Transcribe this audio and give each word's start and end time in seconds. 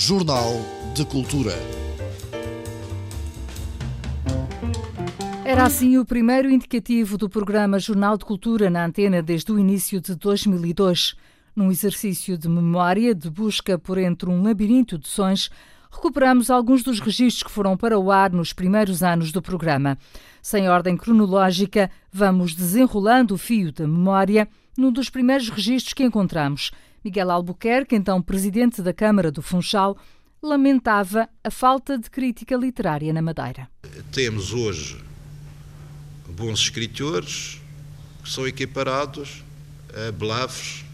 Jornal 0.00 0.52
de 0.94 1.04
Cultura. 1.04 1.52
Era 5.44 5.64
assim 5.64 5.98
o 5.98 6.04
primeiro 6.04 6.48
indicativo 6.48 7.18
do 7.18 7.28
programa 7.28 7.80
Jornal 7.80 8.16
de 8.16 8.24
Cultura 8.24 8.70
na 8.70 8.84
antena 8.84 9.20
desde 9.20 9.50
o 9.50 9.58
início 9.58 10.00
de 10.00 10.14
2002. 10.14 11.16
Num 11.54 11.68
exercício 11.72 12.38
de 12.38 12.48
memória, 12.48 13.12
de 13.12 13.28
busca 13.28 13.76
por 13.76 13.98
entre 13.98 14.30
um 14.30 14.40
labirinto 14.40 14.96
de 14.96 15.08
sons, 15.08 15.50
recuperamos 15.90 16.48
alguns 16.48 16.84
dos 16.84 17.00
registros 17.00 17.42
que 17.42 17.50
foram 17.50 17.76
para 17.76 17.98
o 17.98 18.12
ar 18.12 18.30
nos 18.30 18.52
primeiros 18.52 19.02
anos 19.02 19.32
do 19.32 19.42
programa. 19.42 19.98
Sem 20.40 20.68
ordem 20.68 20.96
cronológica, 20.96 21.90
vamos 22.12 22.54
desenrolando 22.54 23.34
o 23.34 23.38
fio 23.38 23.72
da 23.72 23.84
memória 23.84 24.48
num 24.76 24.92
dos 24.92 25.10
primeiros 25.10 25.48
registros 25.48 25.92
que 25.92 26.04
encontramos. 26.04 26.70
Miguel 27.04 27.30
Albuquerque, 27.30 27.94
então 27.94 28.20
presidente 28.20 28.82
da 28.82 28.92
Câmara 28.92 29.30
do 29.30 29.42
Funchal, 29.42 29.96
lamentava 30.42 31.28
a 31.42 31.50
falta 31.50 31.98
de 31.98 32.10
crítica 32.10 32.56
literária 32.56 33.12
na 33.12 33.22
Madeira. 33.22 33.68
Temos 34.12 34.52
hoje 34.52 35.02
bons 36.28 36.60
escritores 36.60 37.60
que 38.22 38.30
são 38.30 38.46
equiparados 38.46 39.42
a 40.08 40.12
blavos 40.12 40.84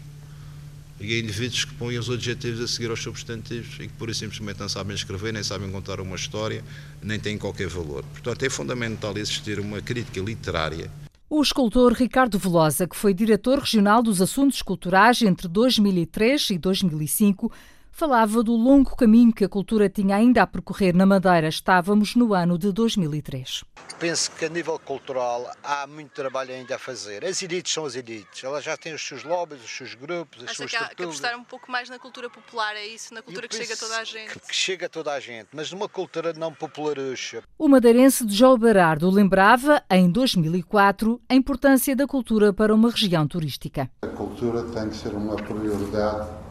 e 0.99 1.13
a 1.13 1.19
indivíduos 1.19 1.65
que 1.65 1.73
põem 1.73 1.97
os 1.97 2.09
adjetivos 2.09 2.61
a 2.61 2.67
seguir 2.67 2.89
aos 2.89 3.03
substantivos 3.03 3.75
e 3.75 3.87
que 3.87 3.93
por 3.93 4.09
isso 4.09 4.21
simplesmente 4.21 4.59
não 4.59 4.69
sabem 4.69 4.95
escrever, 4.95 5.33
nem 5.33 5.43
sabem 5.43 5.69
contar 5.69 5.99
uma 5.99 6.15
história, 6.15 6.63
nem 7.01 7.19
têm 7.19 7.37
qualquer 7.37 7.67
valor. 7.67 8.03
Portanto, 8.05 8.43
é 8.43 8.49
fundamental 8.49 9.17
existir 9.17 9.59
uma 9.59 9.81
crítica 9.81 10.21
literária. 10.21 10.89
O 11.27 11.41
escultor 11.41 11.91
Ricardo 11.91 12.37
Velosa, 12.37 12.87
que 12.87 12.95
foi 12.95 13.11
diretor 13.11 13.57
regional 13.57 14.03
dos 14.03 14.21
assuntos 14.21 14.61
culturais 14.61 15.23
entre 15.23 15.47
2003 15.47 16.51
e 16.51 16.57
2005, 16.59 17.51
falava 17.95 18.43
do 18.43 18.53
longo 18.53 18.93
caminho 18.93 19.33
que 19.33 19.45
a 19.45 19.49
cultura 19.49 19.87
tinha 19.87 20.17
ainda 20.17 20.41
a 20.41 20.47
percorrer 20.47 20.93
na 20.93 21.05
Madeira. 21.05 21.47
Estávamos 21.47 22.13
no 22.13 22.33
ano 22.33 22.57
de 22.57 22.69
2003. 22.73 23.63
Penso 23.97 24.31
que 24.31 24.43
a 24.43 24.49
nível 24.49 24.77
cultural 24.77 25.49
há 25.63 25.87
muito 25.87 26.11
trabalho 26.11 26.53
ainda 26.53 26.75
a 26.75 26.77
fazer. 26.77 27.23
As 27.23 27.41
elites 27.41 27.73
são 27.73 27.85
as 27.85 27.95
elites. 27.95 28.43
Elas 28.43 28.65
já 28.65 28.75
têm 28.75 28.93
os 28.93 29.01
seus 29.01 29.23
lobbies, 29.23 29.63
os 29.63 29.71
seus 29.71 29.95
grupos, 29.95 30.43
as 30.43 30.49
Acha 30.49 30.55
suas 30.55 30.71
que, 30.71 30.75
há, 30.75 30.89
que 30.89 31.03
apostar 31.03 31.39
um 31.39 31.43
pouco 31.45 31.71
mais 31.71 31.89
na 31.89 31.97
cultura 31.97 32.29
popular, 32.29 32.75
é 32.75 32.85
isso? 32.85 33.13
Na 33.13 33.21
cultura 33.21 33.47
que 33.47 33.55
chega 33.55 33.73
a 33.73 33.77
toda 33.77 33.97
a 33.97 34.03
gente? 34.03 34.33
Que, 34.33 34.39
que 34.41 34.55
chega 34.55 34.85
a 34.87 34.89
toda 34.89 35.13
a 35.13 35.19
gente, 35.21 35.47
mas 35.53 35.71
numa 35.71 35.87
cultura 35.87 36.33
não 36.33 36.53
popularucha. 36.53 37.43
O 37.57 37.69
madeirense 37.69 38.25
de 38.25 38.35
João 38.35 38.57
Berardo 38.57 39.09
lembrava, 39.09 39.81
em 39.89 40.11
2004, 40.11 41.21
a 41.29 41.33
importância 41.33 41.95
da 41.95 42.05
cultura 42.05 42.51
para 42.51 42.75
uma 42.75 42.91
região 42.91 43.25
turística. 43.25 43.89
A 44.01 44.07
cultura 44.07 44.63
tem 44.63 44.89
que 44.89 44.97
ser 44.97 45.13
uma 45.13 45.37
prioridade 45.37 46.44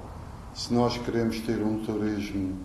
se 0.55 0.73
nós 0.73 0.97
queremos 0.99 1.41
ter 1.41 1.61
um 1.63 1.85
turismo 1.85 2.57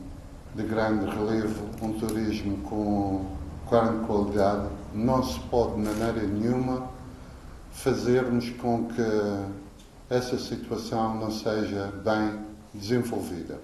de 0.55 0.63
grande 0.63 1.05
relevo, 1.05 1.69
um 1.81 1.93
turismo 1.93 2.57
com 2.57 3.25
grande 3.69 4.05
qualidade, 4.05 4.69
não 4.93 5.23
se 5.23 5.39
pode 5.41 5.75
de 5.75 5.81
maneira 5.81 6.27
nenhuma 6.27 6.89
fazermos 7.71 8.49
com 8.51 8.87
que 8.87 9.01
essa 10.09 10.37
situação 10.37 11.19
não 11.19 11.31
seja 11.31 11.91
bem 12.03 12.39
desenvolvida. 12.73 13.59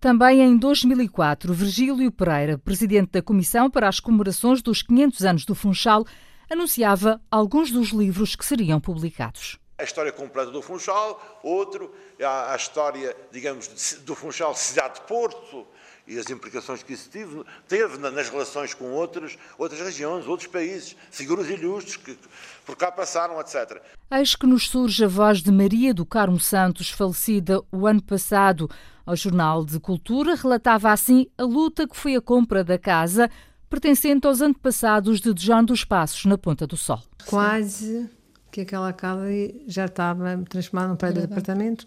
Também 0.00 0.40
em 0.40 0.56
2004, 0.56 1.52
Virgílio 1.52 2.10
Pereira, 2.10 2.56
presidente 2.56 3.12
da 3.12 3.22
Comissão 3.22 3.70
para 3.70 3.86
as 3.86 4.00
Comemorações 4.00 4.62
dos 4.62 4.82
500 4.82 5.24
anos 5.24 5.44
do 5.44 5.54
Funchal, 5.54 6.06
anunciava 6.50 7.20
alguns 7.30 7.70
dos 7.70 7.90
livros 7.90 8.34
que 8.34 8.44
seriam 8.44 8.80
publicados. 8.80 9.59
A 9.80 9.82
história 9.82 10.12
completa 10.12 10.50
do 10.50 10.60
Funchal, 10.60 11.40
outro, 11.42 11.90
a, 12.22 12.52
a 12.52 12.56
história, 12.56 13.16
digamos, 13.32 13.94
do 14.04 14.14
Funchal 14.14 14.54
cidade 14.54 14.96
de 14.96 15.00
Porto 15.06 15.66
e 16.06 16.18
as 16.18 16.28
implicações 16.28 16.82
que 16.82 16.92
isso 16.92 17.08
teve, 17.08 17.42
teve 17.66 17.96
nas 17.96 18.28
relações 18.28 18.74
com 18.74 18.92
outras, 18.92 19.38
outras 19.56 19.80
regiões, 19.80 20.26
outros 20.26 20.48
países, 20.48 20.94
figuras 21.10 21.48
ilustres 21.48 21.96
que 21.96 22.18
por 22.66 22.76
cá 22.76 22.92
passaram, 22.92 23.40
etc. 23.40 23.80
Eis 24.10 24.34
que 24.34 24.46
nos 24.46 24.68
surge 24.68 25.04
a 25.04 25.08
voz 25.08 25.40
de 25.40 25.50
Maria 25.50 25.94
do 25.94 26.04
Carmo 26.04 26.38
Santos, 26.38 26.90
falecida 26.90 27.62
o 27.72 27.86
ano 27.86 28.02
passado. 28.02 28.68
Ao 29.06 29.16
Jornal 29.16 29.64
de 29.64 29.80
Cultura 29.80 30.34
relatava 30.34 30.90
assim 30.90 31.26
a 31.38 31.42
luta 31.42 31.88
que 31.88 31.96
foi 31.96 32.14
a 32.14 32.20
compra 32.20 32.62
da 32.62 32.78
casa 32.78 33.30
pertencente 33.70 34.26
aos 34.26 34.40
antepassados 34.40 35.20
de 35.20 35.32
João 35.36 35.64
dos 35.64 35.84
Passos, 35.84 36.24
na 36.26 36.36
Ponta 36.36 36.66
do 36.66 36.76
Sol. 36.76 37.00
Quase 37.24 38.10
que 38.50 38.62
aquela 38.62 38.92
casa 38.92 39.24
já 39.66 39.86
estava 39.86 40.42
transformada 40.48 40.88
num 40.88 40.96
prédio 40.96 41.26
de 41.26 41.32
apartamentos, 41.32 41.86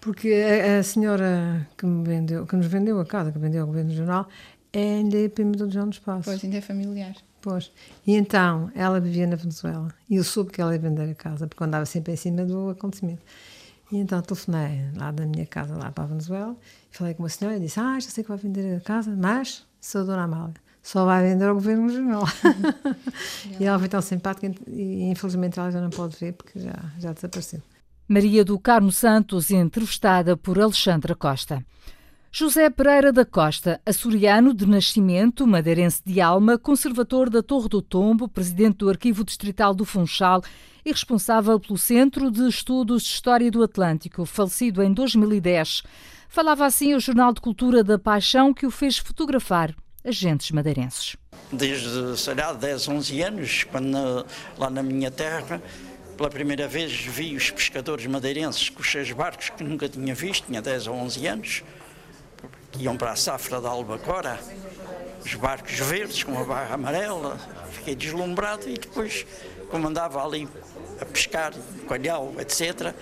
porque 0.00 0.32
a, 0.32 0.78
a, 0.78 0.82
senhora 0.82 1.66
que, 1.76 1.86
me 1.86 2.04
vendeu, 2.04 2.46
que 2.46 2.56
nos 2.56 2.66
vendeu 2.66 3.00
a 3.00 3.06
casa, 3.06 3.32
que 3.32 3.38
vendeu 3.38 3.62
ao 3.62 3.66
governo 3.66 3.92
jornal, 3.92 4.28
é 4.72 4.96
ainda 4.96 5.16
prima 5.30 5.52
do 5.52 5.70
João 5.70 5.88
dos 5.88 5.98
Passos. 5.98 6.24
Pois, 6.24 6.44
ainda 6.44 6.56
é 6.56 6.60
familiar. 6.60 7.14
Pois. 7.40 7.72
E 8.06 8.14
então, 8.14 8.70
ela 8.74 9.00
vivia 9.00 9.26
na 9.26 9.36
Venezuela 9.36 9.88
e 10.08 10.16
eu 10.16 10.24
soube 10.24 10.50
que 10.50 10.60
ela 10.60 10.72
ia 10.72 10.78
vender 10.78 11.10
a 11.10 11.14
casa, 11.14 11.46
porque 11.46 11.62
andava 11.62 11.84
sempre 11.86 12.12
em 12.12 12.16
cima 12.16 12.44
do 12.44 12.70
acontecimento. 12.70 13.22
E 13.90 13.96
então 13.98 14.20
telefonei 14.22 14.88
lá 14.96 15.10
da 15.10 15.26
minha 15.26 15.44
casa, 15.44 15.76
lá 15.76 15.90
para 15.92 16.04
a 16.04 16.06
Venezuela, 16.06 16.56
e 16.90 16.96
falei 16.96 17.14
com 17.14 17.22
uma 17.22 17.28
senhora 17.28 17.58
e 17.58 17.60
disse: 17.60 17.78
Ah, 17.78 17.98
já 18.00 18.08
sei 18.08 18.24
que 18.24 18.30
vai 18.30 18.38
vender 18.38 18.76
a 18.76 18.80
casa, 18.80 19.14
mas 19.14 19.66
sou 19.80 20.00
a 20.00 20.04
Dona 20.04 20.22
Amália 20.22 20.71
só 20.82 21.04
vai 21.04 21.22
vender 21.22 21.48
ao 21.48 21.54
governo 21.54 21.86
regional. 21.86 22.24
e 23.60 23.64
ela 23.64 23.78
foi 23.78 23.88
tão 23.88 24.02
simpática 24.02 24.52
e 24.66 25.04
infelizmente 25.04 25.58
ela 25.58 25.70
já 25.70 25.80
não 25.80 25.90
pode 25.90 26.16
ver 26.16 26.32
porque 26.32 26.58
já, 26.58 26.74
já 26.98 27.12
desapareceu. 27.12 27.62
Maria 28.08 28.44
do 28.44 28.58
Carmo 28.58 28.90
Santos, 28.90 29.50
entrevistada 29.50 30.36
por 30.36 30.58
Alexandra 30.58 31.14
Costa. 31.14 31.64
José 32.34 32.68
Pereira 32.70 33.12
da 33.12 33.24
Costa, 33.24 33.80
açoriano 33.86 34.52
de 34.54 34.66
nascimento, 34.66 35.46
madeirense 35.46 36.02
de 36.04 36.20
alma, 36.20 36.58
conservador 36.58 37.30
da 37.30 37.42
Torre 37.42 37.68
do 37.68 37.80
Tombo, 37.80 38.26
presidente 38.26 38.78
do 38.78 38.88
Arquivo 38.88 39.22
Distrital 39.22 39.74
do 39.74 39.84
Funchal 39.84 40.42
e 40.84 40.90
responsável 40.90 41.60
pelo 41.60 41.78
Centro 41.78 42.30
de 42.30 42.48
Estudos 42.48 43.02
de 43.02 43.08
História 43.10 43.50
do 43.50 43.62
Atlântico, 43.62 44.24
falecido 44.24 44.82
em 44.82 44.92
2010. 44.92 45.82
Falava 46.28 46.64
assim 46.64 46.94
ao 46.94 47.00
Jornal 47.00 47.34
de 47.34 47.40
Cultura 47.40 47.84
da 47.84 47.98
Paixão 47.98 48.52
que 48.52 48.66
o 48.66 48.70
fez 48.70 48.96
fotografar 48.96 49.74
agentes 50.04 50.50
madeirenses. 50.50 51.16
Desde, 51.52 52.16
sei 52.18 52.34
lá, 52.34 52.52
10, 52.52 52.88
11 52.88 53.22
anos, 53.22 53.64
quando 53.64 54.26
lá 54.58 54.70
na 54.70 54.82
minha 54.82 55.10
terra, 55.10 55.62
pela 56.16 56.30
primeira 56.30 56.66
vez 56.68 56.92
vi 56.92 57.36
os 57.36 57.50
pescadores 57.50 58.06
madeirenses 58.06 58.68
com 58.68 58.80
os 58.80 58.90
seus 58.90 59.10
barcos 59.12 59.50
que 59.50 59.62
nunca 59.62 59.88
tinha 59.88 60.14
visto, 60.14 60.46
tinha 60.46 60.62
10 60.62 60.86
ou 60.88 60.94
11 60.96 61.26
anos, 61.26 61.62
que 62.70 62.84
iam 62.84 62.96
para 62.96 63.12
a 63.12 63.16
safra 63.16 63.60
da 63.60 63.68
Albacora, 63.68 64.40
os 65.24 65.34
barcos 65.34 65.78
verdes 65.78 66.22
com 66.24 66.38
a 66.38 66.44
barra 66.44 66.74
amarela, 66.74 67.38
fiquei 67.70 67.94
deslumbrado 67.94 68.68
e 68.68 68.74
depois, 68.74 69.26
como 69.70 69.88
andava 69.88 70.24
ali 70.24 70.48
a 71.00 71.04
pescar, 71.04 71.52
coalhau, 71.86 72.34
etc., 72.38 72.94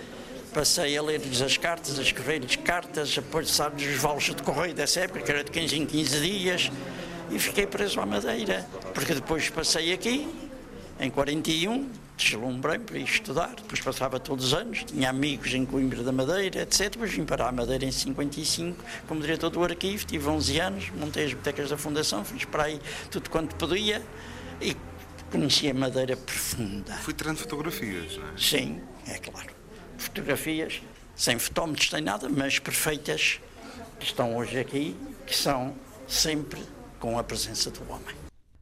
passei 0.53 0.97
a 0.97 1.01
ler-lhes 1.01 1.41
as 1.41 1.57
cartas, 1.57 1.97
a 1.97 2.01
escrever-lhes 2.01 2.55
cartas, 2.57 3.17
a 3.17 3.21
passar-lhes 3.21 3.87
os 3.87 4.01
valos 4.01 4.23
de 4.23 4.43
correio 4.43 4.73
dessa 4.73 5.01
época, 5.01 5.21
que 5.21 5.31
era 5.31 5.43
de 5.43 5.51
15 5.51 5.77
em 5.77 5.85
15 5.85 6.19
dias, 6.21 6.71
e 7.31 7.39
fiquei 7.39 7.65
preso 7.65 7.99
à 7.99 8.05
Madeira, 8.05 8.67
porque 8.93 9.13
depois 9.13 9.49
passei 9.49 9.93
aqui, 9.93 10.27
em 10.99 11.09
41, 11.09 11.89
deslumbrei 12.17 12.77
para 12.77 12.97
ir 12.97 13.05
estudar, 13.05 13.55
depois 13.55 13.79
passava 13.79 14.19
todos 14.19 14.47
os 14.47 14.53
anos, 14.53 14.83
tinha 14.83 15.09
amigos 15.09 15.53
em 15.53 15.65
Coimbra 15.65 16.03
da 16.03 16.11
Madeira, 16.11 16.61
etc. 16.61 16.91
Depois 16.91 17.11
vim 17.11 17.25
para 17.25 17.47
a 17.47 17.51
Madeira 17.51 17.85
em 17.85 17.91
55, 17.91 18.83
como 19.07 19.21
diretor 19.21 19.49
do 19.49 19.63
arquivo, 19.63 20.05
tive 20.05 20.27
11 20.27 20.59
anos, 20.59 20.91
montei 20.91 21.23
as 21.23 21.29
bibliotecas 21.29 21.69
da 21.69 21.77
Fundação, 21.77 22.23
fiz 22.25 22.45
para 22.45 22.63
aí 22.63 22.79
tudo 23.09 23.29
quanto 23.29 23.55
podia 23.55 24.01
e 24.61 24.75
conheci 25.31 25.69
a 25.69 25.73
Madeira 25.73 26.17
profunda. 26.17 26.93
Fui 26.97 27.13
tirando 27.13 27.37
fotografias, 27.37 28.17
não 28.17 28.27
é? 28.27 28.37
Sim, 28.37 28.81
é 29.07 29.17
claro. 29.17 29.60
Fotografias, 30.01 30.81
sem 31.15 31.37
fotómetros, 31.37 31.89
sem 31.89 32.01
nada, 32.01 32.27
mas 32.27 32.57
perfeitas, 32.57 33.39
que 33.99 34.05
estão 34.05 34.35
hoje 34.35 34.59
aqui, 34.59 34.95
que 35.27 35.35
são 35.35 35.73
sempre 36.07 36.61
com 36.99 37.17
a 37.19 37.23
presença 37.23 37.69
do 37.69 37.81
homem. 37.89 38.15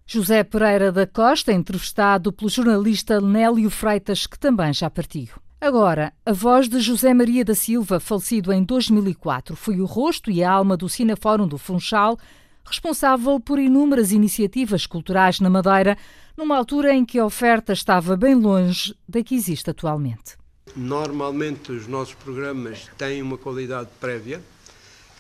José 0.05 0.43
Pereira 0.43 0.91
da 0.91 1.07
Costa, 1.07 1.53
entrevistado 1.53 2.33
pelo 2.33 2.49
jornalista 2.49 3.21
Nélio 3.21 3.69
Freitas, 3.69 4.27
que 4.27 4.37
também 4.37 4.73
já 4.73 4.89
partiu. 4.89 5.29
Agora, 5.61 6.11
a 6.25 6.33
voz 6.33 6.67
de 6.67 6.79
José 6.79 7.13
Maria 7.13 7.45
da 7.45 7.55
Silva, 7.55 7.99
falecido 7.99 8.51
em 8.51 8.63
2004, 8.63 9.55
foi 9.55 9.79
o 9.79 9.85
rosto 9.85 10.31
e 10.31 10.43
a 10.43 10.51
alma 10.51 10.75
do 10.75 10.89
Cinefórum 10.89 11.47
do 11.47 11.57
Funchal, 11.57 12.17
responsável 12.65 13.39
por 13.39 13.59
inúmeras 13.59 14.11
iniciativas 14.11 14.85
culturais 14.85 15.39
na 15.39 15.49
Madeira, 15.49 15.97
numa 16.35 16.57
altura 16.57 16.93
em 16.93 17.05
que 17.05 17.19
a 17.19 17.25
oferta 17.25 17.73
estava 17.73 18.17
bem 18.17 18.35
longe 18.35 18.95
da 19.07 19.23
que 19.23 19.35
existe 19.35 19.69
atualmente. 19.69 20.37
Normalmente 20.79 21.73
os 21.73 21.87
nossos 21.87 22.13
programas 22.13 22.89
têm 22.97 23.21
uma 23.21 23.37
qualidade 23.37 23.89
prévia. 23.99 24.41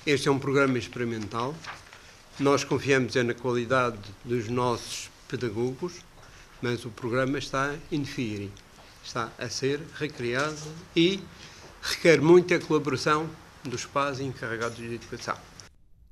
Este 0.05 0.29
é 0.29 0.31
um 0.31 0.39
programa 0.39 0.77
experimental. 0.77 1.53
Nós 2.39 2.63
confiamos 2.63 3.13
é 3.17 3.23
na 3.23 3.33
qualidade 3.33 3.99
dos 4.23 4.47
nossos 4.47 5.09
pedagogos, 5.27 5.95
mas 6.61 6.85
o 6.85 6.89
programa 6.89 7.37
está 7.37 7.75
in 7.91 8.05
fieri, 8.05 8.49
está 9.03 9.33
a 9.37 9.49
ser 9.49 9.81
recriado 9.95 10.55
e 10.95 11.19
requer 11.81 12.21
muita 12.21 12.57
colaboração 12.57 13.29
dos 13.61 13.85
pais 13.85 14.21
encarregados 14.21 14.77
de 14.77 14.95
educação. 14.95 15.48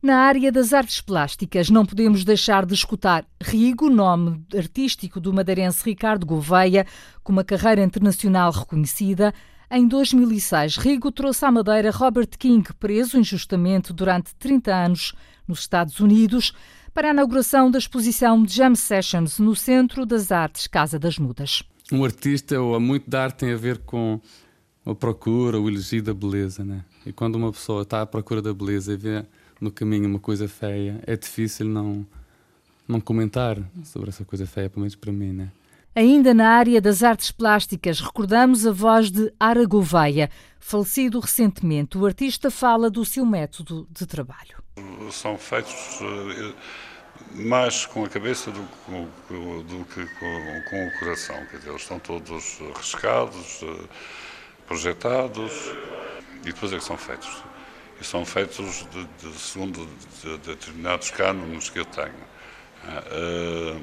Na 0.08 0.20
área 0.20 0.54
das 0.54 0.72
artes 0.72 1.02
plásticas, 1.02 1.70
não 1.70 1.86
podemos 1.86 2.24
deixar 2.24 2.66
de 2.66 2.74
escutar 2.74 3.26
Rigo, 3.44 3.90
nome 3.90 4.42
artístico 4.56 5.20
do 5.20 5.34
madeirense 5.34 5.84
Ricardo 5.84 6.26
Gouveia, 6.26 6.88
com 7.22 7.34
uma 7.34 7.44
carreira 7.44 7.84
internacional 7.84 8.50
reconhecida. 8.54 9.34
Em 9.70 9.86
2006, 9.86 10.78
Rigo 10.78 11.12
trouxe 11.12 11.44
à 11.44 11.52
Madeira 11.52 11.92
Robert 11.92 12.30
King, 12.40 12.66
preso 12.80 13.20
injustamente 13.20 13.92
durante 13.92 14.34
30 14.36 14.74
anos 14.74 15.14
nos 15.46 15.60
Estados 15.60 16.00
Unidos, 16.00 16.54
para 16.94 17.10
a 17.10 17.12
inauguração 17.12 17.70
da 17.70 17.78
exposição 17.78 18.48
Jam 18.48 18.76
Sessions 18.76 19.40
no 19.40 19.58
Centro 19.58 20.06
das 20.06 20.32
Artes 20.32 20.68
Casa 20.68 20.98
das 20.98 21.20
Mudas. 21.20 21.64
Um 21.92 22.06
artista 22.06 22.58
ou 22.62 22.80
muito 22.80 23.10
de 23.10 23.18
arte 23.18 23.40
tem 23.40 23.52
a 23.52 23.58
ver 23.58 23.80
com 23.80 24.22
a 24.86 24.96
procura, 24.96 25.60
o 25.60 25.68
elogio 25.68 26.02
da 26.02 26.14
beleza, 26.14 26.64
né? 26.64 26.86
E 27.06 27.12
quando 27.12 27.36
uma 27.36 27.52
pessoa 27.52 27.82
está 27.82 28.04
à 28.04 28.06
procura 28.06 28.42
da 28.42 28.54
beleza 28.54 28.94
e 28.94 28.96
vê 28.96 29.26
no 29.60 29.72
caminho 29.72 30.08
uma 30.08 30.20
coisa 30.20 30.48
feia, 30.48 31.02
é 31.06 31.16
difícil 31.16 31.66
não, 31.66 32.06
não 32.88 33.00
comentar 33.00 33.58
sobre 33.84 34.10
essa 34.10 34.24
coisa 34.24 34.46
feia, 34.46 34.70
pelo 34.70 34.82
menos 34.82 34.96
para 34.96 35.12
mim, 35.12 35.32
né? 35.32 35.52
Ainda 35.96 36.32
na 36.32 36.50
área 36.50 36.80
das 36.80 37.02
artes 37.02 37.32
plásticas, 37.32 38.00
recordamos 38.00 38.68
a 38.68 38.72
voz 38.72 39.10
de 39.10 39.34
Ara 39.40 39.66
Gouveia. 39.66 40.30
Falecido 40.60 41.20
recentemente, 41.20 41.98
o 41.98 42.06
artista 42.06 42.52
fala 42.52 42.88
do 42.88 43.04
seu 43.04 43.26
método 43.26 43.88
de 43.90 44.06
trabalho. 44.06 44.62
São 45.12 45.40
feitos 45.40 46.00
uh, 46.02 46.56
mais 47.34 47.88
com 47.88 48.06
a 48.06 48.10
cabeça 48.10 48.52
do, 48.52 48.62
do, 49.28 49.64
do 49.64 49.86
que 49.86 50.06
com, 50.20 50.70
com, 50.70 50.88
o 50.88 51.00
coração. 51.00 51.36
Quer 51.50 51.58
dizer, 51.58 51.70
eles 51.70 51.82
estão 51.82 51.98
todos 51.98 52.60
riscados, 52.76 53.64
uh, 53.64 53.90
projetados 54.68 55.52
e 56.42 56.52
depois 56.52 56.74
é 56.74 56.78
que 56.78 56.84
são 56.84 56.96
feitos 56.96 57.44
e 58.00 58.04
são 58.04 58.26
feitos 58.26 58.86
de, 58.92 59.28
de 59.28 59.38
segundo 59.38 59.88
de, 60.22 60.38
de 60.38 60.38
determinados 60.38 61.12
cânones 61.12 61.70
que 61.70 61.80
eu 61.80 61.86
tenho. 61.86 62.28
Uh, 62.88 63.82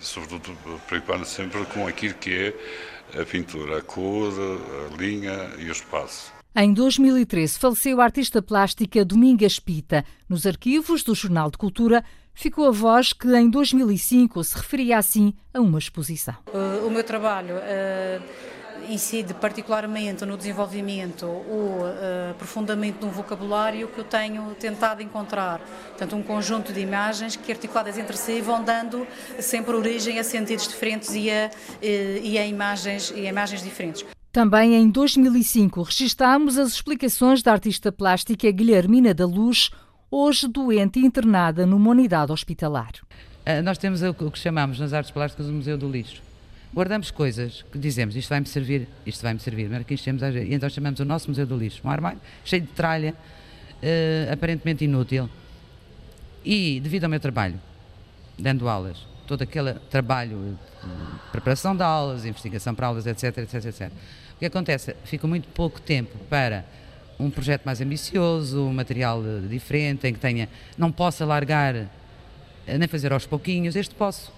sobretudo 0.00 0.56
preocupando 0.86 1.24
sempre 1.24 1.64
com 1.66 1.86
aquilo 1.86 2.14
que 2.14 2.54
é 3.12 3.20
a 3.20 3.24
pintura, 3.24 3.78
a 3.78 3.82
cor, 3.82 4.32
a 4.32 4.96
linha 4.96 5.50
e 5.58 5.68
o 5.68 5.72
espaço. 5.72 6.32
Em 6.56 6.72
2013 6.72 7.58
faleceu 7.58 8.00
a 8.00 8.04
artista 8.04 8.40
plástica 8.40 9.04
Domingas 9.04 9.58
Pita. 9.58 10.04
Nos 10.28 10.46
arquivos 10.46 11.02
do 11.02 11.14
Jornal 11.14 11.50
de 11.50 11.58
Cultura 11.58 12.04
ficou 12.32 12.68
a 12.68 12.70
voz 12.70 13.12
que 13.12 13.28
em 13.34 13.50
2005 13.50 14.44
se 14.44 14.56
referia 14.56 14.98
assim 14.98 15.34
a 15.52 15.60
uma 15.60 15.78
exposição. 15.78 16.36
Uh, 16.48 16.86
o 16.86 16.90
meu 16.90 17.02
trabalho 17.02 17.56
uh 17.56 18.53
incide 18.88 19.34
particularmente 19.34 20.24
no 20.24 20.36
desenvolvimento 20.36 21.26
ou 21.26 21.82
uh, 21.82 22.30
aprofundamento 22.30 23.00
de 23.00 23.06
um 23.06 23.10
vocabulário 23.10 23.88
que 23.88 23.98
eu 23.98 24.04
tenho 24.04 24.54
tentado 24.54 25.02
encontrar. 25.02 25.60
Portanto, 25.88 26.16
um 26.16 26.22
conjunto 26.22 26.72
de 26.72 26.80
imagens 26.80 27.36
que 27.36 27.50
articuladas 27.52 27.96
entre 27.98 28.16
si 28.16 28.40
vão 28.40 28.62
dando 28.62 29.06
sempre 29.38 29.74
origem 29.74 30.18
a 30.18 30.24
sentidos 30.24 30.68
diferentes 30.68 31.14
e 31.14 31.30
a, 31.30 31.50
uh, 31.50 31.80
e 31.82 32.38
a, 32.38 32.46
imagens, 32.46 33.12
e 33.14 33.26
a 33.26 33.30
imagens 33.30 33.62
diferentes. 33.62 34.04
Também 34.32 34.74
em 34.74 34.90
2005 34.90 35.82
registámos 35.82 36.58
as 36.58 36.72
explicações 36.72 37.42
da 37.42 37.52
artista 37.52 37.92
plástica 37.92 38.50
Guilhermina 38.50 39.14
da 39.14 39.26
Luz, 39.26 39.70
hoje 40.10 40.48
doente 40.48 40.98
e 40.98 41.06
internada 41.06 41.64
numa 41.64 41.90
unidade 41.90 42.32
hospitalar. 42.32 42.92
Uh, 43.46 43.62
nós 43.62 43.78
temos 43.78 44.02
o 44.02 44.12
que 44.12 44.38
chamamos 44.38 44.80
nas 44.80 44.92
artes 44.92 45.10
plásticas 45.10 45.46
o 45.46 45.52
Museu 45.52 45.78
do 45.78 45.88
Lixo 45.88 46.23
guardamos 46.74 47.12
coisas 47.12 47.64
que 47.70 47.78
dizemos 47.78 48.16
isto 48.16 48.28
vai-me 48.28 48.46
servir, 48.46 48.88
isto 49.06 49.22
vai-me 49.22 49.38
servir, 49.38 49.66
a 49.72 50.30
ver. 50.30 50.46
E 50.46 50.54
então 50.54 50.68
chamamos 50.68 50.98
o 50.98 51.04
nosso 51.04 51.28
Museu 51.28 51.46
do 51.46 51.56
Lixo, 51.56 51.80
um 51.84 51.90
armário 51.90 52.20
cheio 52.44 52.62
de 52.62 52.68
tralha, 52.68 53.14
uh, 53.14 54.32
aparentemente 54.32 54.84
inútil. 54.84 55.30
E 56.44 56.80
devido 56.80 57.04
ao 57.04 57.10
meu 57.10 57.20
trabalho, 57.20 57.58
dando 58.36 58.68
aulas, 58.68 59.06
todo 59.26 59.42
aquele 59.42 59.74
trabalho 59.88 60.58
de 60.82 61.30
preparação 61.30 61.76
de 61.76 61.82
aulas, 61.82 62.26
investigação 62.26 62.74
para 62.74 62.88
aulas, 62.88 63.06
etc, 63.06 63.38
etc, 63.38 63.64
etc. 63.66 63.92
O 64.34 64.38
que 64.38 64.46
acontece? 64.46 64.96
Fica 65.04 65.26
muito 65.28 65.48
pouco 65.48 65.80
tempo 65.80 66.18
para 66.28 66.64
um 67.18 67.30
projeto 67.30 67.64
mais 67.64 67.80
ambicioso, 67.80 68.64
um 68.64 68.74
material 68.74 69.22
diferente, 69.48 70.08
em 70.08 70.12
que 70.12 70.18
tenha, 70.18 70.48
não 70.76 70.90
possa 70.90 71.24
largar, 71.24 71.76
eh, 71.76 71.88
nem 72.76 72.88
fazer 72.88 73.12
aos 73.12 73.24
pouquinhos, 73.24 73.76
este 73.76 73.94
posso 73.94 74.32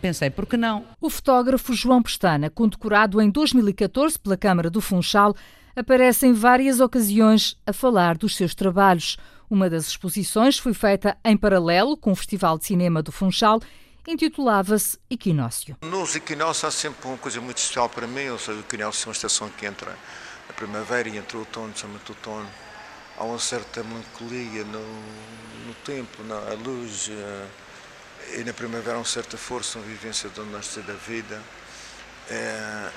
pensei, 0.00 0.30
por 0.30 0.46
que 0.46 0.56
não? 0.56 0.84
O 1.00 1.10
fotógrafo 1.10 1.74
João 1.74 2.02
Pestana, 2.02 2.48
condecorado 2.50 3.20
em 3.20 3.30
2014 3.30 4.18
pela 4.18 4.36
Câmara 4.36 4.70
do 4.70 4.80
Funchal, 4.80 5.34
aparece 5.76 6.26
em 6.26 6.32
várias 6.32 6.80
ocasiões 6.80 7.56
a 7.66 7.72
falar 7.72 8.16
dos 8.16 8.36
seus 8.36 8.54
trabalhos. 8.54 9.16
Uma 9.50 9.70
das 9.70 9.86
exposições 9.88 10.58
foi 10.58 10.74
feita 10.74 11.16
em 11.24 11.36
paralelo 11.36 11.96
com 11.96 12.12
o 12.12 12.16
Festival 12.16 12.58
de 12.58 12.66
Cinema 12.66 13.02
do 13.02 13.12
Funchal 13.12 13.60
intitulava-se 14.10 14.98
Equinócio. 15.10 15.76
Nos 15.82 16.16
equinócios 16.16 16.64
há 16.64 16.70
sempre 16.70 17.06
uma 17.06 17.18
coisa 17.18 17.40
muito 17.40 17.58
especial 17.58 17.88
para 17.88 18.06
mim, 18.06 18.28
ou 18.28 18.38
seja, 18.38 18.58
o 18.58 18.60
equinócio 18.60 19.04
é 19.04 19.08
uma 19.08 19.12
estação 19.12 19.50
que 19.50 19.66
entra 19.66 19.90
na 20.46 20.54
primavera 20.54 21.08
e 21.08 21.18
entra 21.18 21.36
o 21.36 21.40
outono, 21.40 21.72
chama-se 21.76 22.04
outono. 22.08 22.48
Há 23.18 23.24
uma 23.24 23.38
certa 23.38 23.82
melancolia 23.82 24.64
no, 24.64 24.80
no 25.66 25.74
tempo, 25.84 26.22
na 26.22 26.38
luz, 26.64 27.08
uh, 27.08 27.46
e 28.36 28.44
na 28.44 28.52
primavera 28.52 28.96
uma 28.96 29.04
certa 29.04 29.36
força, 29.36 29.78
uma 29.78 29.86
vivência 29.86 30.28
de 30.28 30.40
onde 30.40 30.50
nascer 30.50 30.82
da 30.82 30.94
vida. 30.94 31.40
É, 32.30 32.90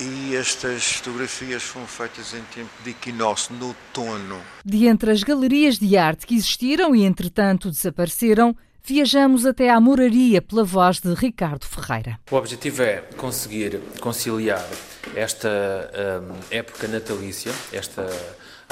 e 0.00 0.34
estas 0.34 0.84
fotografias 0.84 1.62
foram 1.62 1.86
feitas 1.86 2.32
em 2.34 2.42
tempo 2.54 2.70
de 2.82 2.90
equinócio, 2.90 3.54
no 3.54 3.68
outono. 3.68 4.40
De 4.64 4.86
entre 4.86 5.10
as 5.10 5.22
galerias 5.22 5.78
de 5.78 5.96
arte 5.96 6.26
que 6.26 6.34
existiram 6.34 6.94
e 6.94 7.04
entretanto 7.04 7.70
desapareceram, 7.70 8.56
viajamos 8.84 9.46
até 9.46 9.70
à 9.70 9.80
moraria 9.80 10.40
pela 10.40 10.64
voz 10.64 10.98
de 10.98 11.12
Ricardo 11.14 11.64
Ferreira. 11.66 12.18
O 12.30 12.36
objetivo 12.36 12.82
é 12.82 13.02
conseguir 13.16 13.80
conciliar 14.00 14.66
esta 15.14 15.48
um, 15.50 16.36
época 16.50 16.88
natalícia, 16.88 17.52
esta 17.72 18.06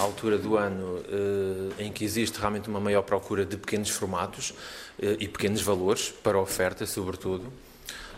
altura 0.02 0.38
do 0.38 0.56
ano 0.56 0.96
uh, 0.98 1.74
em 1.78 1.92
que 1.92 2.04
existe 2.04 2.38
realmente 2.38 2.68
uma 2.68 2.80
maior 2.80 3.02
procura 3.02 3.44
de 3.44 3.56
pequenos 3.56 3.90
formatos, 3.90 4.54
eh, 5.02 5.16
e 5.18 5.28
pequenos 5.28 5.62
valores 5.62 6.10
para 6.22 6.36
a 6.36 6.40
oferta, 6.40 6.84
sobretudo, 6.84 7.50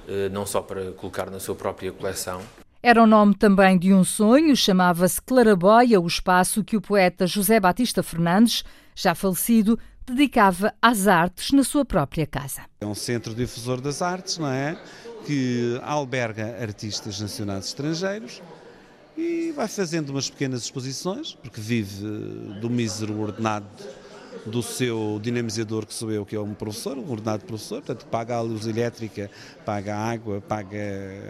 eh, 0.09 0.29
não 0.31 0.45
só 0.45 0.61
para 0.61 0.91
colocar 0.93 1.31
na 1.31 1.39
sua 1.39 1.55
própria 1.55 1.93
coleção. 1.93 2.43
Era 2.83 3.01
o 3.01 3.07
nome 3.07 3.37
também 3.37 3.79
de 3.79 3.95
um 3.95 4.03
sonho, 4.03 4.57
chamava-se 4.57 5.23
Claraboia, 5.23 6.01
o 6.01 6.07
espaço 6.07 6.65
que 6.65 6.77
o 6.77 6.81
poeta 6.81 7.25
José 7.25 7.61
Batista 7.61 8.03
Fernandes, 8.03 8.65
já 8.97 9.15
falecido, 9.15 9.79
dedicava 10.05 10.75
às 10.83 11.07
artes 11.07 11.53
na 11.53 11.62
sua 11.62 11.85
própria 11.85 12.27
casa. 12.27 12.62
É 12.81 12.87
um 12.87 12.97
centro 12.97 13.33
difusor 13.33 13.81
das 13.81 14.03
artes, 14.03 14.39
não 14.39 14.49
é? 14.49 14.77
Que 15.25 15.81
alberga 15.85 16.61
artistas 16.61 17.21
nacionais 17.21 17.67
e 17.67 17.69
estrangeiros 17.69 18.43
e 19.16 19.52
vai 19.52 19.69
fazendo 19.69 20.11
umas 20.11 20.31
pequenas 20.31 20.62
exposições, 20.62 21.35
porque 21.35 21.61
vive 21.61 22.04
do 22.61 22.71
mísero 22.71 23.21
ordenado 23.21 23.66
do 24.47 24.62
seu 24.62 25.21
dinamizador, 25.23 25.87
que 25.87 25.95
sou 25.95 26.11
eu, 26.11 26.25
que 26.26 26.35
é 26.35 26.40
um 26.40 26.54
professor, 26.54 26.99
um 26.99 27.11
ordenado 27.11 27.45
professor, 27.45 27.83
portanto, 27.83 28.07
paga 28.07 28.37
a 28.37 28.40
luz 28.40 28.66
elétrica, 28.66 29.31
paga 29.64 29.95
a 29.95 30.11
água, 30.11 30.40
paga 30.40 30.78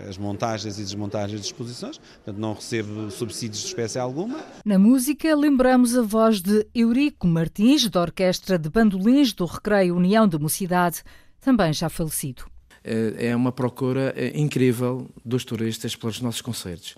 as 0.08 0.16
montagens 0.16 0.78
e 0.78 0.82
desmontagens 0.82 1.40
de 1.40 1.46
exposições, 1.46 1.98
portanto, 1.98 2.38
não 2.38 2.54
recebe 2.54 3.10
subsídios 3.10 3.60
de 3.60 3.66
espécie 3.68 3.98
alguma. 3.98 4.40
Na 4.64 4.78
música, 4.78 5.34
lembramos 5.34 5.96
a 5.96 6.02
voz 6.02 6.40
de 6.40 6.66
Eurico 6.74 7.26
Martins, 7.26 7.88
da 7.88 8.00
Orquestra 8.00 8.58
de 8.58 8.70
Bandolins 8.70 9.32
do 9.32 9.44
Recreio 9.44 9.96
União 9.96 10.26
da 10.26 10.38
Mocidade, 10.38 11.02
também 11.40 11.72
já 11.72 11.88
falecido. 11.88 12.44
É, 12.84 13.28
é 13.28 13.36
uma 13.36 13.52
procura 13.52 14.12
é, 14.16 14.36
incrível 14.38 15.08
dos 15.24 15.44
turistas 15.44 15.94
pelos 15.94 16.20
nossos 16.20 16.40
concertos. 16.40 16.96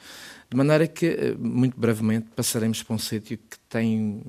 De 0.54 0.58
maneira 0.58 0.86
que, 0.86 1.06
eh, 1.06 1.34
muito 1.36 1.74
brevemente, 1.76 2.28
passaremos 2.36 2.80
para 2.80 2.94
um 2.94 2.98
sítio 2.98 3.36
que 3.36 3.58
tem 3.68 4.22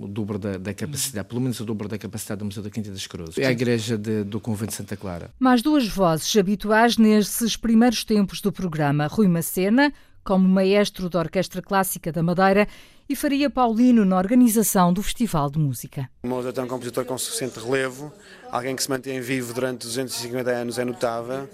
o 0.00 0.08
dobro 0.08 0.38
da, 0.38 0.56
da, 0.56 0.72
capacidade, 0.72 1.28
pelo 1.28 1.38
menos 1.38 1.60
o 1.60 1.66
dobro 1.66 1.86
da 1.86 1.98
capacidade 1.98 2.38
do 2.38 2.46
Museu 2.46 2.62
da 2.62 2.70
Quinta 2.70 2.90
das 2.90 3.06
Cruzes. 3.06 3.36
É 3.36 3.44
a 3.44 3.52
igreja 3.52 3.98
de, 3.98 4.24
do 4.24 4.40
Convento 4.40 4.70
de 4.70 4.76
Santa 4.76 4.96
Clara. 4.96 5.28
Mais 5.38 5.60
duas 5.60 5.86
vozes 5.86 6.34
habituais 6.34 6.96
nesses 6.96 7.58
primeiros 7.58 8.04
tempos 8.04 8.40
do 8.40 8.50
programa. 8.50 9.06
Rui 9.06 9.28
Macena, 9.28 9.92
como 10.24 10.48
maestro 10.48 11.10
da 11.10 11.18
Orquestra 11.18 11.60
Clássica 11.60 12.10
da 12.10 12.22
Madeira, 12.22 12.66
e 13.06 13.14
Faria 13.14 13.50
Paulino 13.50 14.02
na 14.06 14.16
organização 14.16 14.94
do 14.94 15.02
Festival 15.02 15.50
de 15.50 15.58
Música. 15.58 16.08
Mozart 16.24 16.56
é 16.56 16.62
um 16.62 16.66
compositor 16.66 17.04
com 17.04 17.18
suficiente 17.18 17.60
relevo, 17.60 18.10
alguém 18.50 18.74
que 18.74 18.82
se 18.82 18.88
mantém 18.88 19.20
vivo 19.20 19.52
durante 19.52 19.82
250 19.82 20.50
anos 20.50 20.78
é 20.78 20.86
notável 20.86 21.46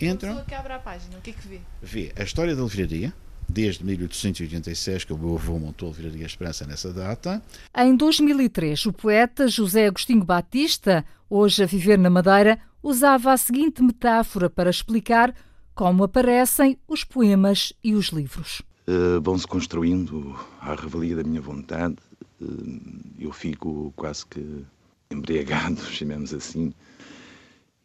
Entram. 0.01 0.45
que 0.45 0.55
abre 0.55 0.73
a 0.73 0.79
página, 0.79 1.19
o 1.19 1.21
que 1.21 1.31
é 1.31 1.33
que 1.33 1.49
vê? 1.49 1.61
Vê 1.83 2.13
a 2.17 2.23
história 2.23 2.55
da 2.55 2.63
livraria, 2.63 3.13
desde 3.49 3.85
1886, 3.85 5.05
que 5.05 5.13
o 5.13 5.19
meu 5.19 5.35
avô 5.35 5.59
montou 5.59 5.91
a 5.91 5.97
Livraria 5.97 6.27
Esperança 6.27 6.65
nessa 6.67 6.93
data. 6.93 7.43
Em 7.77 7.97
2003, 7.97 8.87
o 8.87 8.93
poeta 8.93 9.49
José 9.49 9.87
Agostinho 9.87 10.25
Batista, 10.25 11.05
hoje 11.29 11.65
a 11.65 11.67
viver 11.67 11.99
na 11.99 12.11
Madeira, 12.11 12.59
usava 12.83 13.33
a 13.33 13.37
seguinte 13.37 13.83
metáfora 13.83 14.49
para 14.49 14.71
explicar 14.71 15.35
como 15.75 16.05
aparecem 16.05 16.79
os 16.87 17.05
poemas 17.05 17.73
e 17.83 17.95
os 17.95 18.09
livros. 18.09 18.63
Uh, 18.87 19.21
Vão-se 19.21 19.47
construindo 19.47 20.37
à 20.61 20.75
revelia 20.75 21.17
da 21.17 21.23
minha 21.23 21.41
vontade. 21.41 21.97
Uh, 22.41 22.81
eu 23.19 23.33
fico 23.33 23.93
quase 23.97 24.27
que 24.27 24.65
embriagado, 25.11 25.81
chamemos 25.91 26.33
assim, 26.33 26.73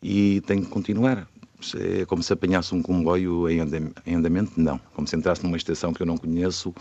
e 0.02 0.42
tenho 0.42 0.64
que 0.64 0.70
continuar. 0.70 1.28
É 1.76 2.06
como 2.06 2.22
se 2.22 2.34
apanhasse 2.34 2.76
um 2.76 2.82
comboio 2.82 3.48
em 3.50 3.60
andamento? 4.16 4.52
Não. 4.60 4.78
Como 4.94 5.08
se 5.08 5.16
entrasse 5.16 5.44
numa 5.44 5.56
estação 5.56 5.94
que 5.94 6.02
eu 6.02 6.06
não 6.06 6.18
conheço 6.18 6.74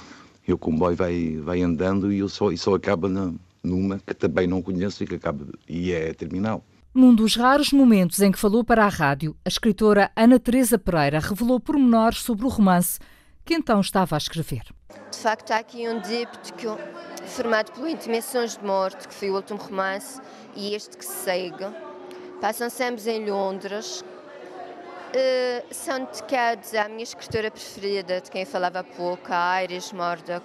e 0.47 0.53
o 0.53 0.59
comboio 0.59 0.97
vai, 0.97 1.37
vai 1.37 1.63
andando 1.63 2.13
e, 2.13 2.19
eu 2.19 2.29
só, 2.29 2.51
e 2.51 2.59
só 2.59 2.75
acaba 2.75 3.09
na, 3.09 3.33
numa 3.63 4.01
que 4.01 4.13
também 4.13 4.49
não 4.49 4.61
conheço 4.61 5.05
e 5.05 5.07
que 5.07 5.15
acaba 5.15 5.47
e 5.69 5.93
é 5.93 6.13
terminal. 6.13 6.65
Num 6.93 7.15
dos 7.15 7.37
raros 7.37 7.73
momentos 7.73 8.21
em 8.21 8.33
que 8.33 8.39
falou 8.39 8.65
para 8.65 8.85
a 8.85 8.89
rádio, 8.89 9.35
a 9.45 9.49
escritora 9.49 10.11
Ana 10.15 10.39
Teresa 10.39 10.79
Pereira 10.79 11.21
revelou 11.21 11.59
pormenores 11.59 12.19
sobre 12.19 12.45
o 12.45 12.49
romance 12.49 12.99
que 13.45 13.55
então 13.55 13.81
estava 13.81 14.17
a 14.17 14.19
escrever. 14.19 14.63
De 15.11 15.19
facto, 15.19 15.51
há 15.53 15.59
aqui 15.59 15.89
um 15.89 16.01
díptico 16.01 16.79
formado 17.27 17.73
por 17.73 17.89
Intimações 17.89 18.57
de 18.57 18.65
Morte, 18.65 19.09
que 19.09 19.15
foi 19.15 19.31
o 19.31 19.37
último 19.37 19.59
romance, 19.59 20.21
e 20.55 20.75
este 20.75 20.97
que 20.97 21.05
segue. 21.05 21.65
Passam-se 22.41 22.83
ambos 22.85 23.07
em 23.07 23.29
Londres, 23.29 24.05
Uh, 25.13 25.63
são 25.71 26.07
dedicados 26.07 26.73
à 26.73 26.89
minha 26.89 27.03
escritora 27.03 27.51
preferida, 27.51 28.23
de 28.23 28.31
quem 28.31 28.47
falava 28.47 28.79
há 28.79 28.83
pouco, 28.83 29.27
a 29.29 29.63
Iris 29.63 29.93
Murdoch. 29.93 30.43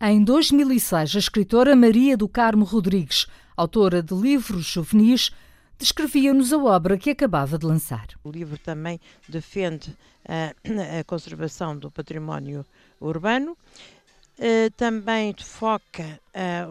Em 0.00 0.22
2006, 0.22 1.16
a 1.16 1.18
escritora 1.18 1.74
Maria 1.74 2.16
do 2.16 2.28
Carmo 2.28 2.64
Rodrigues, 2.64 3.26
autora 3.56 4.00
de 4.00 4.14
livros 4.14 4.66
juvenis, 4.66 5.32
descrevia-nos 5.84 6.50
a 6.50 6.56
obra 6.56 6.96
que 6.96 7.10
acabava 7.10 7.58
de 7.58 7.66
lançar. 7.66 8.06
O 8.24 8.30
livro 8.30 8.56
também 8.56 8.98
defende 9.28 9.90
uh, 9.90 10.54
a 10.98 11.04
conservação 11.04 11.76
do 11.76 11.90
património 11.90 12.64
urbano, 12.98 13.52
uh, 13.52 14.70
também 14.78 15.34
foca 15.38 16.18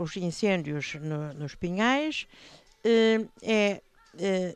os 0.01 0.17
incêndios 0.17 0.95
no, 0.95 1.33
nos 1.35 1.55
pinhais, 1.55 2.27
é 3.41 3.81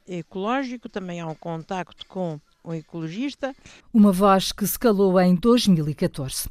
ecológico, 0.08 0.90
também 0.90 1.22
há 1.22 1.28
um 1.28 1.36
contacto 1.36 2.06
com 2.08 2.40
um 2.66 2.74
ecologista. 2.74 3.56
Uma 3.94 4.12
voz 4.12 4.52
que 4.52 4.68
se 4.68 4.78
calou 4.78 5.20
em 5.20 5.34
2014. 5.34 6.50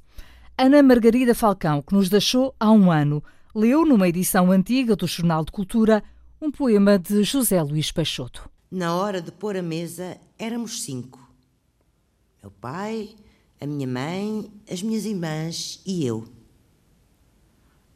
Ana 0.57 0.83
Margarida 0.83 1.35
Falcão, 1.35 1.83
que 1.83 1.93
nos 1.93 2.09
deixou 2.09 2.55
há 2.59 2.71
um 2.71 2.91
ano, 2.91 3.23
leu 3.55 3.85
numa 3.85 4.09
edição 4.09 4.51
antiga 4.51 4.97
do 4.97 5.07
Jornal 5.07 5.45
de 5.45 5.53
Cultura 5.53 6.03
um 6.41 6.51
poema 6.51 6.99
de 6.99 7.23
José 7.23 7.63
Luís 7.63 7.91
Peixoto. 7.91 8.49
Na 8.71 8.95
hora 8.95 9.23
de 9.23 9.33
pôr 9.33 9.57
a 9.57 9.63
mesa, 9.63 10.19
éramos 10.39 10.83
cinco: 10.83 11.19
meu 12.43 12.51
pai, 12.51 13.15
a 13.61 13.67
minha 13.67 13.87
mãe, 13.87 14.51
as 14.71 14.83
minhas 14.83 15.05
irmãs 15.05 15.81
e 15.87 16.05
eu. 16.05 16.29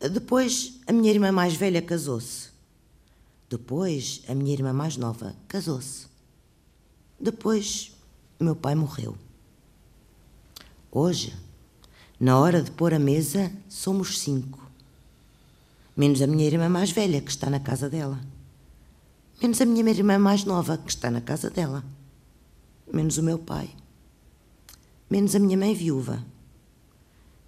Depois, 0.00 0.80
a 0.86 0.92
minha 0.92 1.10
irmã 1.10 1.30
mais 1.30 1.54
velha 1.54 1.82
casou-se. 1.82 2.48
Depois, 3.50 4.22
a 4.26 4.34
minha 4.34 4.52
irmã 4.52 4.72
mais 4.72 4.96
nova 4.96 5.36
casou-se. 5.46 6.06
Depois, 7.18 7.92
meu 8.38 8.56
pai 8.56 8.74
morreu. 8.74 9.18
Hoje, 10.90 11.36
na 12.18 12.38
hora 12.38 12.62
de 12.62 12.70
pôr 12.70 12.94
a 12.94 12.98
mesa, 12.98 13.52
somos 13.68 14.18
cinco. 14.18 14.69
Menos 16.00 16.22
a 16.22 16.26
minha 16.26 16.46
irmã 16.46 16.66
mais 16.66 16.90
velha, 16.90 17.20
que 17.20 17.30
está 17.30 17.50
na 17.50 17.60
casa 17.60 17.90
dela. 17.90 18.18
Menos 19.38 19.60
a 19.60 19.66
minha 19.66 19.86
irmã 19.90 20.18
mais 20.18 20.46
nova, 20.46 20.78
que 20.78 20.88
está 20.88 21.10
na 21.10 21.20
casa 21.20 21.50
dela. 21.50 21.84
Menos 22.90 23.18
o 23.18 23.22
meu 23.22 23.38
pai. 23.38 23.68
Menos 25.10 25.36
a 25.36 25.38
minha 25.38 25.58
mãe 25.58 25.74
viúva. 25.74 26.24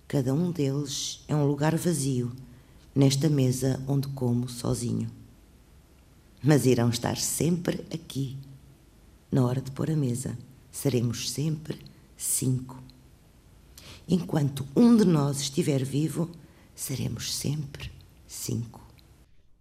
Cada 0.07 0.35
um 0.35 0.51
deles 0.51 1.25
é 1.29 1.35
um 1.35 1.47
lugar 1.47 1.75
vazio 1.79 2.31
nesta 2.95 3.27
mesa 3.31 3.83
onde 3.89 4.09
como 4.09 4.47
sozinho. 4.51 5.11
Mas 6.43 6.67
irão 6.67 6.91
estar 6.91 7.17
sempre 7.17 7.87
aqui, 7.91 8.37
na 9.31 9.47
hora 9.47 9.63
de 9.63 9.71
pôr 9.71 9.91
a 9.91 9.97
mesa 9.97 10.37
seremos 10.71 11.31
sempre 11.31 11.79
cinco. 12.19 12.79
Enquanto 14.07 14.69
um 14.77 14.95
de 14.95 15.07
nós 15.07 15.41
estiver 15.41 15.83
vivo, 15.83 16.29
seremos 16.75 17.35
sempre 17.35 18.02
cinco. 18.33 18.81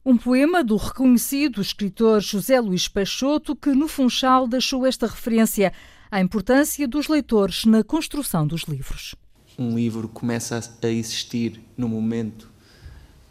Um 0.04 0.18
poema 0.18 0.63
do 0.63 0.78
reconhecido 0.78 1.62
escritor 1.62 2.22
José 2.22 2.60
Luís 2.60 2.88
Peixoto, 2.88 3.56
que 3.56 3.70
no 3.70 3.88
Funchal 3.88 4.48
deixou 4.48 4.86
esta 4.86 5.06
referência 5.06 5.72
à 6.10 6.20
importância 6.20 6.88
dos 6.88 7.08
leitores 7.08 7.66
na 7.66 7.84
construção 7.84 8.48
dos 8.48 8.63
livros. 8.63 9.16
Um 9.60 9.75
livro 9.75 10.08
começa 10.08 10.60
a 10.82 10.88
existir 10.88 11.62
no 11.78 11.88
momento, 11.88 12.50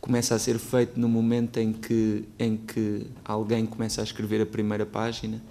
começa 0.00 0.35
a 0.35 0.38
ser 0.38 0.59
feito 0.59 1.00
no 1.00 1.09
momento 1.09 1.59
em 1.59 1.73
que, 1.73 2.25
em 2.38 2.56
que 2.56 3.06
alguém 3.25 3.66
começa 3.66 4.00
a 4.00 4.04
escrever 4.04 4.40
a 4.40 4.47
primeira 4.47 4.87
página 4.87 5.42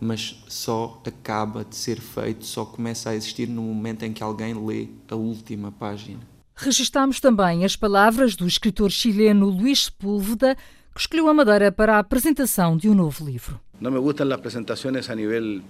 mas 0.00 0.42
só 0.48 1.00
acaba 1.04 1.64
de 1.64 1.76
ser 1.76 2.00
feito, 2.00 2.46
só 2.46 2.64
começa 2.64 3.10
a 3.10 3.14
existir 3.14 3.48
no 3.48 3.62
momento 3.62 4.04
em 4.04 4.12
que 4.12 4.22
alguém 4.22 4.54
lê 4.54 4.88
a 5.08 5.16
última 5.16 5.72
página. 5.72 6.20
Registamos 6.60 7.20
também 7.20 7.64
as 7.64 7.76
palavras 7.76 8.34
do 8.34 8.44
escritor 8.44 8.90
chileno 8.90 9.48
Luís 9.48 9.84
Sepúlveda, 9.84 10.56
que 10.92 11.00
escolheu 11.00 11.28
a 11.28 11.32
Madeira 11.32 11.70
para 11.70 11.94
a 11.94 11.98
apresentação 12.00 12.76
de 12.76 12.88
um 12.88 12.94
novo 12.94 13.24
livro. 13.24 13.60
Não 13.80 13.92
me 13.92 14.00
gustam 14.00 14.26
as 14.26 14.32
apresentações 14.32 15.08
a 15.08 15.14
nível 15.14 15.62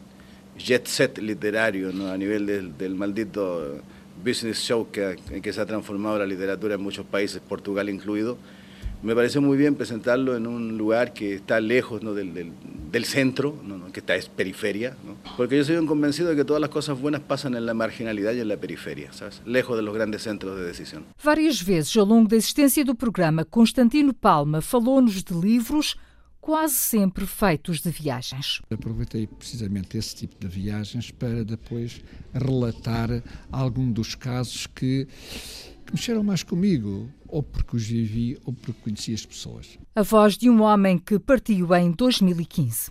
jet 0.56 0.88
set 0.88 1.20
literário, 1.20 1.90
a 1.90 2.16
nível 2.16 2.46
del, 2.46 2.70
del 2.70 2.94
maldito 2.94 3.82
business 4.24 4.64
show 4.64 4.86
que, 4.90 5.18
en 5.30 5.42
que 5.42 5.52
se 5.52 5.60
ha 5.60 5.66
transformado 5.66 6.20
la 6.20 6.24
literatura 6.24 6.76
en 6.76 6.80
muchos 6.80 7.04
países, 7.04 7.42
Portugal 7.46 7.90
incluido. 7.90 8.38
Me 9.02 9.14
parece 9.14 9.40
muy 9.40 9.58
bien 9.58 9.74
presentarlo 9.74 10.38
en 10.38 10.46
un 10.46 10.78
lugar 10.78 11.12
que 11.12 11.34
está 11.34 11.60
lejos 11.60 12.02
¿no? 12.02 12.14
del, 12.14 12.32
del, 12.32 12.52
del, 12.90 13.04
centro, 13.04 13.56
¿no? 13.64 13.90
que 13.92 14.00
está 14.00 14.14
es 14.16 14.28
periferia, 14.28 14.96
¿no? 15.04 15.16
porque 15.36 15.56
yo 15.56 15.64
soy 15.64 15.76
un 15.76 15.86
convencido 15.86 16.30
de 16.30 16.36
que 16.36 16.44
todas 16.44 16.60
las 16.60 16.70
cosas 16.70 17.00
buenas 17.00 17.20
pasan 17.20 17.54
en 17.54 17.66
la 17.66 17.74
marginalidad 17.74 18.32
y 18.32 18.40
en 18.40 18.48
la 18.48 18.56
periferia, 18.56 19.12
¿sabes? 19.12 19.42
lejos 19.46 19.76
de 19.76 19.82
los 19.82 19.94
grandes 19.94 20.22
centros 20.22 20.56
de 20.56 20.64
decisión. 20.64 21.04
Várias 21.22 21.62
vezes 21.62 21.96
ao 21.96 22.04
longo 22.04 22.28
da 22.28 22.36
existência 22.36 22.84
do 22.84 22.94
programa, 22.94 23.44
Constantino 23.44 24.12
Palma 24.12 24.60
falou-nos 24.60 25.22
de 25.22 25.34
livros 25.34 25.96
quase 26.40 26.76
sempre 26.76 27.26
feitos 27.26 27.80
de 27.80 27.90
viagens. 27.90 28.62
Aproveitei 28.70 29.26
precisamente 29.26 29.98
esse 29.98 30.16
tipo 30.16 30.36
de 30.38 30.48
viagens 30.48 31.10
para 31.10 31.44
depois 31.44 32.02
relatar 32.32 33.22
algum 33.52 33.92
dos 33.92 34.14
casos 34.14 34.66
que 34.66 35.06
que 35.88 35.94
mexeram 35.94 36.22
mais 36.22 36.42
comigo, 36.42 37.08
ou 37.26 37.42
porque 37.42 37.74
os 37.74 37.86
vivi 37.86 38.38
ou 38.44 38.52
porque 38.52 38.80
conheci 38.82 39.14
as 39.14 39.24
pessoas. 39.24 39.78
A 39.96 40.02
voz 40.02 40.36
de 40.36 40.50
um 40.50 40.62
homem 40.62 40.98
que 40.98 41.18
partiu 41.18 41.74
em 41.74 41.90
2015. 41.90 42.90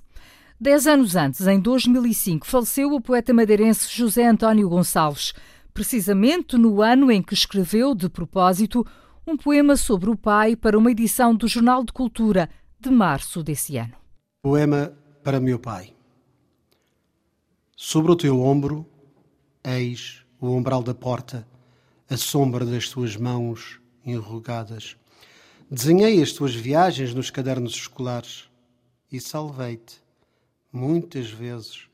Dez 0.60 0.88
anos 0.88 1.16
antes, 1.16 1.46
em 1.46 1.60
2005, 1.60 2.48
faleceu 2.48 2.92
o 2.92 3.00
poeta 3.00 3.32
madeirense 3.36 3.88
José 3.96 4.26
António 4.26 4.68
Gonçalves, 4.68 5.34
precisamente 5.72 6.58
no 6.58 6.82
ano 6.82 7.12
em 7.12 7.22
que 7.22 7.36
escreveu, 7.36 7.94
de 7.94 8.10
propósito, 8.10 8.84
um 9.28 9.38
poema 9.38 9.78
sobre 9.78 10.10
o 10.10 10.18
pai 10.18 10.56
para 10.56 10.78
uma 10.78 10.90
edição 10.90 11.36
do 11.36 11.48
Jornal 11.48 11.84
de 11.84 11.94
Cultura 11.94 12.50
de 12.80 12.90
março 12.90 13.44
desse 13.44 13.78
ano. 13.78 13.94
Poema 14.42 14.92
para 15.24 15.40
meu 15.40 15.60
pai. 15.60 15.94
Sobre 17.76 18.12
o 18.12 18.16
teu 18.16 18.42
ombro, 18.42 18.88
eis 19.64 20.24
o 20.42 20.50
umbral 20.50 20.82
da 20.82 20.96
porta 20.96 21.48
a 22.10 22.16
sombra 22.16 22.66
das 22.66 22.88
tuas 22.88 23.18
mãos 23.18 23.82
enrugadas. 24.06 24.96
Desenhei 25.70 26.22
as 26.22 26.32
tuas 26.32 26.56
viagens 26.56 27.14
nos 27.14 27.30
cadernos 27.30 27.74
escolares 27.74 28.50
e 29.12 29.20
salvei-te, 29.20 30.02
muitas 30.72 31.30
vezes, 31.30 31.90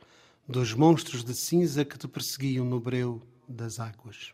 dos 0.47 0.73
monstros 0.73 1.23
de 1.23 1.33
cinza 1.33 1.83
que 1.83 1.97
te 1.97 2.07
perseguiam 2.07 2.63
no 2.63 2.79
breu 2.79 3.23
das 3.49 3.79
águas. 3.79 4.33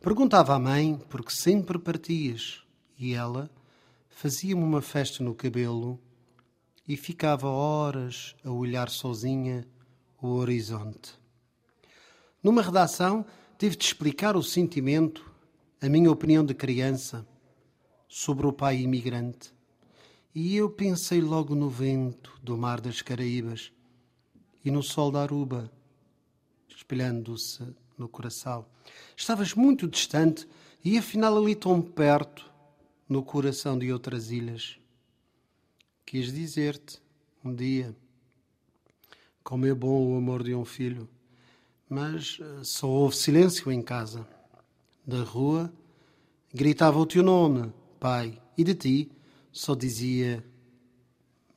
Perguntava 0.00 0.54
à 0.54 0.58
mãe 0.58 1.00
por 1.08 1.24
que 1.24 1.32
sempre 1.32 1.78
partias 1.78 2.64
e 2.98 3.14
ela 3.14 3.48
fazia-me 4.10 4.62
uma 4.64 4.82
festa 4.82 5.22
no 5.22 5.32
cabelo 5.32 6.00
e 6.88 6.96
ficava 6.96 7.48
horas 7.48 8.34
a 8.44 8.50
olhar 8.50 8.90
sozinha 8.90 9.64
o 10.20 10.28
horizonte. 10.28 11.12
Numa 12.42 12.62
redação, 12.62 13.24
tive 13.62 13.76
de 13.76 13.84
explicar 13.84 14.36
o 14.36 14.42
sentimento, 14.42 15.24
a 15.80 15.88
minha 15.88 16.10
opinião 16.10 16.44
de 16.44 16.52
criança, 16.52 17.24
sobre 18.08 18.44
o 18.44 18.52
pai 18.52 18.80
imigrante. 18.80 19.54
E 20.34 20.56
eu 20.56 20.68
pensei 20.68 21.20
logo 21.20 21.54
no 21.54 21.70
vento 21.70 22.36
do 22.42 22.58
mar 22.58 22.80
das 22.80 23.02
Caraíbas 23.02 23.70
e 24.64 24.70
no 24.72 24.82
sol 24.82 25.12
da 25.12 25.22
Aruba, 25.22 25.70
espelhando-se 26.68 27.62
no 27.96 28.08
coração. 28.08 28.66
Estavas 29.16 29.54
muito 29.54 29.86
distante 29.86 30.44
e 30.84 30.98
afinal 30.98 31.38
ali 31.38 31.54
tão 31.54 31.80
perto, 31.80 32.50
no 33.08 33.22
coração 33.22 33.78
de 33.78 33.92
outras 33.92 34.32
ilhas. 34.32 34.76
Quis 36.04 36.32
dizer-te, 36.32 37.00
um 37.44 37.54
dia, 37.54 37.94
como 39.44 39.66
é 39.66 39.72
bom 39.72 40.04
o 40.04 40.16
amor 40.16 40.42
de 40.42 40.52
um 40.52 40.64
filho, 40.64 41.08
mas 41.92 42.38
eh, 42.40 42.60
só 42.62 42.88
houve 42.88 43.14
silêncio 43.14 43.70
em 43.70 43.82
casa. 43.82 44.26
Da 45.06 45.22
rua 45.22 45.70
gritava 46.52 46.98
o 46.98 47.04
teu 47.04 47.22
nome, 47.22 47.70
pai, 48.00 48.40
e 48.56 48.64
de 48.64 48.74
ti 48.74 49.12
só 49.52 49.74
dizia 49.74 50.42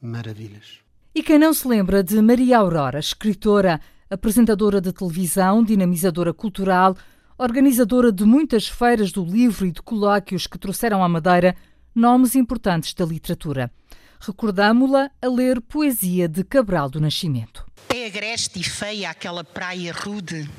maravilhas. 0.01 0.79
E 1.13 1.23
quem 1.23 1.39
não 1.39 1.53
se 1.53 1.65
lembra 1.65 2.03
de 2.03 2.21
Maria 2.21 2.57
Aurora, 2.57 2.99
escritora, 2.99 3.79
apresentadora 4.09 4.81
de 4.81 4.91
televisão, 4.91 5.63
dinamizadora 5.63 6.33
cultural, 6.33 6.97
organizadora 7.37 8.11
de 8.11 8.25
muitas 8.25 8.67
feiras 8.67 9.13
do 9.13 9.23
livro 9.23 9.65
e 9.65 9.71
de 9.71 9.81
colóquios 9.81 10.47
que 10.47 10.59
trouxeram 10.59 11.01
à 11.01 11.07
Madeira 11.07 11.55
nomes 11.93 12.35
importantes 12.35 12.93
da 12.93 13.05
literatura. 13.05 13.71
Recordámo-la 14.19 15.09
a 15.21 15.27
ler 15.29 15.61
poesia 15.61 16.27
de 16.27 16.43
Cabral 16.43 16.89
do 16.89 16.99
Nascimento. 16.99 17.64
É 17.89 18.05
agreste 18.05 18.59
e 18.59 18.63
feia 18.63 19.09
aquela 19.09 19.43
praia 19.43 19.93
rude. 19.93 20.49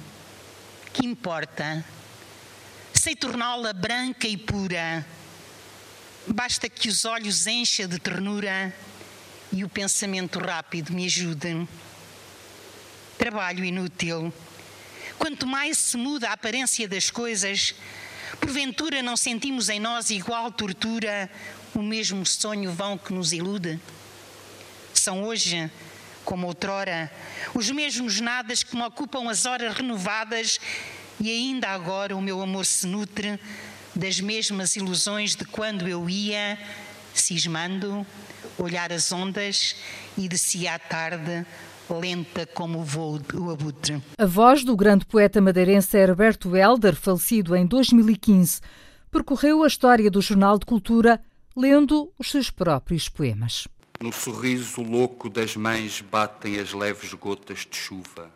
Que 0.93 1.07
importa? 1.07 1.85
Sei 2.93 3.15
torná-la 3.15 3.73
branca 3.73 4.27
e 4.27 4.37
pura 4.37 5.05
Basta 6.29 6.69
que 6.69 6.89
os 6.89 7.05
olhos 7.05 7.47
encha 7.47 7.87
de 7.87 8.01
ternura 8.01 8.75
e 9.53 9.63
o 9.63 9.69
pensamento 9.69 10.41
rápido 10.41 10.93
me 10.93 11.07
ajude. 11.07 11.69
Trabalho 13.17 13.65
inútil. 13.65 14.35
Quanto 15.17 15.47
mais 15.47 15.79
se 15.79 15.97
muda 15.97 16.29
a 16.29 16.33
aparência 16.33 16.89
das 16.89 17.11
coisas, 17.11 17.77
porventura 18.41 19.05
não 19.05 19.17
sentimos 19.17 19.69
em 19.69 19.79
nós 19.79 20.11
igual 20.11 20.51
tortura, 20.51 21.31
o 21.73 21.81
mesmo 21.81 22.27
sonho 22.27 22.73
vão 22.73 22.99
que 22.99 23.13
nos 23.13 23.33
ilude? 23.33 23.81
São 24.93 25.23
hoje, 25.23 25.71
como 26.27 26.49
outrora, 26.49 27.11
os 27.55 27.71
mesmos 27.71 28.21
nadas 28.21 28.63
que 28.65 28.77
me 28.77 28.83
ocupam 28.83 29.31
as 29.31 29.47
horas 29.47 29.75
renovadas 29.75 30.59
e 31.19 31.31
ainda 31.31 31.69
agora 31.69 32.15
o 32.15 32.21
meu 32.21 32.43
amor 32.43 32.67
se 32.67 32.87
nutre 32.87 33.41
das 33.95 34.21
mesmas 34.21 34.77
ilusões 34.77 35.35
de 35.35 35.45
quando 35.47 35.89
eu 35.89 36.11
ia, 36.11 36.59
cismando, 37.15 38.05
olhar 38.59 38.93
as 38.93 39.11
ondas 39.13 39.77
e 40.19 40.29
descia 40.29 40.75
à 40.75 40.79
tarde, 40.79 41.47
lenta 41.89 42.45
como 42.45 42.81
o 42.81 42.85
voo 42.85 43.19
do 43.19 43.51
abutre. 43.51 44.03
A 44.19 44.27
voz 44.27 44.65
do 44.65 44.77
grande 44.77 45.07
poeta 45.07 45.41
madeirense 45.41 45.97
Herberto 45.97 46.55
Helder, 46.55 46.97
falecido 46.97 47.55
em 47.55 47.65
2015, 47.65 48.61
percorreu 49.11 49.63
a 49.63 49.69
história 49.69 50.11
do 50.11 50.21
Jornal 50.21 50.59
de 50.59 50.67
Cultura 50.67 51.23
lendo 51.57 52.13
os 52.19 52.31
seus 52.31 52.51
próprios 52.51 53.09
poemas. 53.09 53.67
No 53.99 54.13
sorriso 54.13 54.83
louco 54.83 55.31
das 55.31 55.57
mães 55.57 56.03
batem 56.03 56.61
as 56.61 56.75
leves 56.75 57.15
gotas 57.15 57.67
de 57.69 57.77
chuva. 57.79 58.31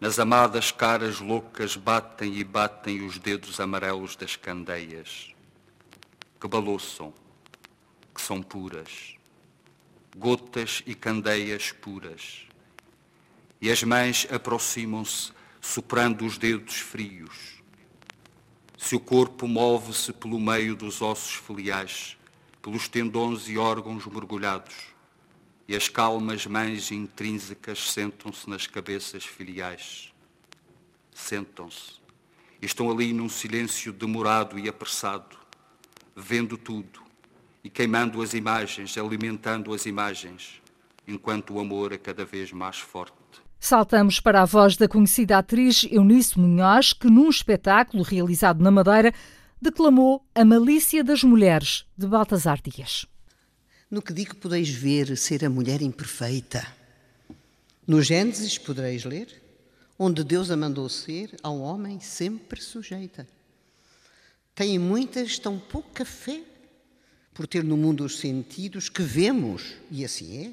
Nas 0.00 0.18
amadas 0.18 0.72
caras 0.72 1.20
loucas 1.20 1.76
batem 1.76 2.34
e 2.36 2.42
batem 2.42 3.04
os 3.04 3.18
dedos 3.18 3.60
amarelos 3.60 4.16
das 4.16 4.34
candeias, 4.34 5.34
que 6.40 6.48
balouçam, 6.48 7.12
que 8.14 8.22
são 8.22 8.42
puras, 8.42 9.16
gotas 10.16 10.82
e 10.86 10.94
candeias 10.94 11.72
puras. 11.72 12.46
E 13.60 13.70
as 13.70 13.82
mães 13.82 14.26
aproximam-se, 14.30 15.30
soprando 15.60 16.24
os 16.24 16.38
dedos 16.38 16.76
frios. 16.76 17.62
Se 18.78 18.96
o 18.96 19.00
corpo 19.00 19.46
move-se 19.46 20.10
pelo 20.14 20.40
meio 20.40 20.74
dos 20.74 21.02
ossos 21.02 21.34
filiais, 21.34 22.16
pelos 22.66 22.88
tendões 22.88 23.48
e 23.48 23.56
órgãos 23.56 24.04
mergulhados, 24.06 24.74
e 25.68 25.76
as 25.76 25.88
calmas 25.88 26.46
mães 26.46 26.90
intrínsecas 26.90 27.92
sentam-se 27.92 28.50
nas 28.50 28.66
cabeças 28.66 29.24
filiais. 29.24 30.12
Sentam-se 31.14 32.00
estão 32.60 32.90
ali 32.90 33.12
num 33.12 33.28
silêncio 33.28 33.92
demorado 33.92 34.58
e 34.58 34.68
apressado, 34.68 35.36
vendo 36.16 36.58
tudo 36.58 37.02
e 37.62 37.70
queimando 37.70 38.20
as 38.20 38.34
imagens, 38.34 38.98
alimentando 38.98 39.72
as 39.72 39.86
imagens, 39.86 40.60
enquanto 41.06 41.54
o 41.54 41.60
amor 41.60 41.92
é 41.92 41.98
cada 41.98 42.24
vez 42.24 42.50
mais 42.50 42.78
forte. 42.78 43.14
Saltamos 43.60 44.18
para 44.18 44.42
a 44.42 44.44
voz 44.44 44.76
da 44.76 44.88
conhecida 44.88 45.38
atriz 45.38 45.86
Eunice 45.88 46.36
Munhoz, 46.36 46.92
que 46.92 47.06
num 47.06 47.28
espetáculo 47.28 48.02
realizado 48.02 48.60
na 48.60 48.72
Madeira 48.72 49.14
declamou 49.60 50.24
A 50.34 50.44
Malícia 50.44 51.02
das 51.02 51.22
Mulheres, 51.22 51.86
de 51.96 52.06
Baltasar 52.06 52.60
Dias. 52.62 53.06
No 53.90 54.02
que 54.02 54.12
digo 54.12 54.36
podeis 54.36 54.68
ver 54.68 55.16
ser 55.16 55.44
a 55.44 55.50
mulher 55.50 55.80
imperfeita. 55.80 56.66
No 57.86 58.02
Gênesis 58.02 58.58
podereis 58.58 59.04
ler, 59.04 59.42
onde 59.98 60.22
Deus 60.22 60.50
a 60.50 60.56
mandou 60.56 60.88
ser 60.88 61.34
ao 61.42 61.58
homem 61.60 62.00
sempre 62.00 62.60
sujeita. 62.60 63.26
Têm 64.54 64.78
muitas 64.78 65.38
tão 65.38 65.58
pouca 65.58 66.04
fé 66.04 66.42
por 67.32 67.46
ter 67.46 67.62
no 67.62 67.76
mundo 67.76 68.04
os 68.04 68.18
sentidos 68.18 68.88
que 68.88 69.02
vemos, 69.02 69.74
e 69.90 70.04
assim 70.04 70.46
é, 70.46 70.52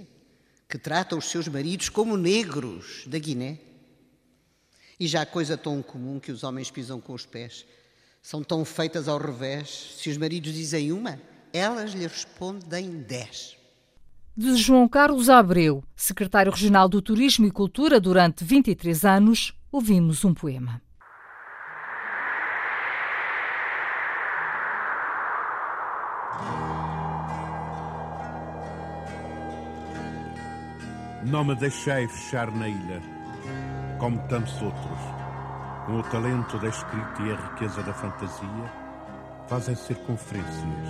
que 0.70 0.78
trata 0.78 1.16
os 1.16 1.26
seus 1.26 1.48
maridos 1.48 1.90
como 1.90 2.18
negros 2.18 3.04
da 3.08 3.18
Guiné. 3.18 3.58
E 5.00 5.08
já 5.08 5.26
coisa 5.26 5.58
tão 5.58 5.82
comum 5.82 6.20
que 6.20 6.32
os 6.32 6.44
homens 6.44 6.70
pisam 6.70 7.02
com 7.02 7.14
os 7.14 7.26
pés, 7.26 7.66
são 8.24 8.42
tão 8.42 8.64
feitas 8.64 9.10
ao 9.10 9.18
revés, 9.18 9.98
se 9.98 10.10
os 10.10 10.18
maridos 10.18 10.54
dizem 10.54 10.94
uma, 10.94 11.20
elas 11.52 11.92
lhe 11.92 12.08
respondem 12.08 13.02
10. 13.02 13.58
De 14.36 14.56
João 14.56 14.88
Carlos 14.88 15.30
Abreu, 15.30 15.84
secretário 15.94 16.52
regional 16.52 16.88
do 16.88 17.02
Turismo 17.02 17.46
e 17.46 17.52
Cultura 17.52 18.00
durante 18.00 18.46
23 18.46 19.04
anos, 19.04 19.54
ouvimos 19.70 20.24
um 20.24 20.34
poema. 20.34 20.82
Não 31.26 31.44
me 31.44 31.56
deixei 31.56 32.08
fechar 32.08 32.50
na 32.52 32.70
ilha, 32.70 33.02
como 34.00 34.18
tantos 34.28 34.54
outros, 34.62 35.23
com 35.86 36.00
o 36.00 36.04
talento 36.04 36.58
da 36.60 36.70
escrita 36.70 37.22
e 37.22 37.32
a 37.32 37.36
riqueza 37.36 37.84
da 37.84 37.94
fantasia, 37.94 38.72
fazem 39.48 39.76
circunferências 39.76 40.90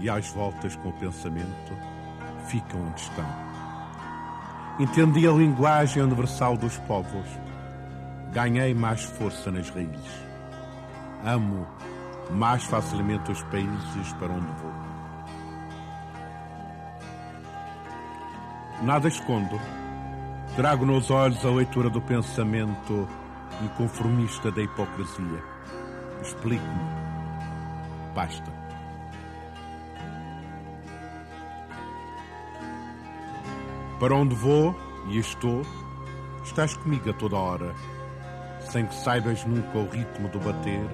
e 0.00 0.10
às 0.10 0.28
voltas 0.30 0.76
com 0.76 0.88
o 0.88 0.92
pensamento 0.94 1.72
ficam 2.46 2.80
onde 2.86 3.00
estão. 3.00 3.46
Entendi 4.78 5.26
a 5.26 5.32
linguagem 5.32 6.02
universal 6.02 6.56
dos 6.56 6.76
povos. 6.80 7.26
Ganhei 8.32 8.74
mais 8.74 9.04
força 9.04 9.50
nas 9.50 9.70
raízes. 9.70 10.26
Amo 11.24 11.66
mais 12.30 12.64
facilmente 12.64 13.30
os 13.30 13.42
países 13.44 14.12
para 14.18 14.32
onde 14.32 14.52
vou. 14.60 14.72
Nada 18.82 19.08
escondo. 19.08 19.58
Trago 20.56 20.84
nos 20.84 21.10
olhos 21.10 21.44
a 21.44 21.50
leitura 21.50 21.88
do 21.88 22.00
pensamento 22.00 23.08
inconformista 23.62 24.50
da 24.50 24.62
hipocrisia. 24.62 25.42
Explique-me. 26.22 27.06
Basta. 28.14 28.52
Para 33.98 34.14
onde 34.14 34.34
vou 34.34 34.74
e 35.08 35.18
estou, 35.18 35.62
estás 36.44 36.76
comigo 36.76 37.08
a 37.08 37.14
toda 37.14 37.36
hora, 37.36 37.74
sem 38.70 38.86
que 38.86 38.94
saibas 38.94 39.44
nunca 39.44 39.78
o 39.78 39.88
ritmo 39.88 40.28
do 40.28 40.38
bater 40.38 40.86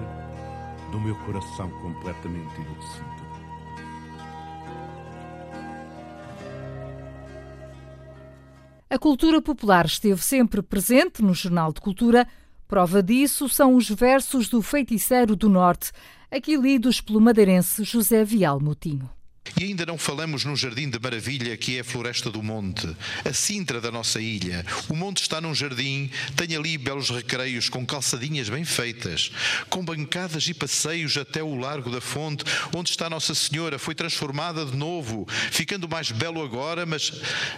do 0.91 0.99
meu 0.99 1.15
coração 1.17 1.69
completamente 1.81 2.61
enlouquecido. 2.61 3.13
A 8.93 8.99
cultura 8.99 9.41
popular 9.41 9.87
esteve 9.87 10.21
sempre 10.21 10.61
presente 10.61 11.23
no 11.23 11.33
Jornal 11.33 11.73
de 11.73 11.81
Cultura. 11.81 12.27
Prova 12.73 13.03
disso 13.03 13.47
são 13.47 13.75
os 13.75 13.87
versos 13.87 14.49
do 14.49 14.59
Feiticeiro 14.59 15.35
do 15.35 15.47
Norte, 15.47 15.91
aqui 16.31 16.57
lidos 16.57 16.99
pelo 16.99 17.21
madeirense 17.21 17.83
José 17.83 18.25
Vial 18.25 18.59
Moutinho. 18.59 19.07
E 19.59 19.65
ainda 19.65 19.85
não 19.85 19.97
falamos 19.97 20.45
num 20.45 20.55
jardim 20.55 20.89
de 20.89 20.97
maravilha 20.99 21.55
que 21.57 21.77
é 21.77 21.81
a 21.81 21.83
Floresta 21.83 22.29
do 22.31 22.41
Monte, 22.41 22.87
a 23.25 23.33
Sintra 23.33 23.81
da 23.81 23.91
nossa 23.91 24.21
ilha. 24.21 24.65
O 24.87 24.95
monte 24.95 25.21
está 25.21 25.41
num 25.41 25.53
jardim, 25.53 26.09
tem 26.35 26.55
ali 26.55 26.77
belos 26.77 27.09
recreios 27.09 27.67
com 27.67 27.85
calçadinhas 27.85 28.49
bem 28.49 28.63
feitas, 28.63 29.31
com 29.69 29.83
bancadas 29.83 30.47
e 30.47 30.53
passeios 30.53 31.17
até 31.17 31.43
o 31.43 31.55
Largo 31.55 31.91
da 31.91 31.99
Fonte, 31.99 32.45
onde 32.73 32.89
está 32.89 33.09
Nossa 33.09 33.35
Senhora, 33.35 33.77
foi 33.77 33.93
transformada 33.93 34.65
de 34.65 34.77
novo, 34.77 35.27
ficando 35.51 35.89
mais 35.89 36.09
belo 36.09 36.41
agora, 36.41 36.85
mas 36.85 37.11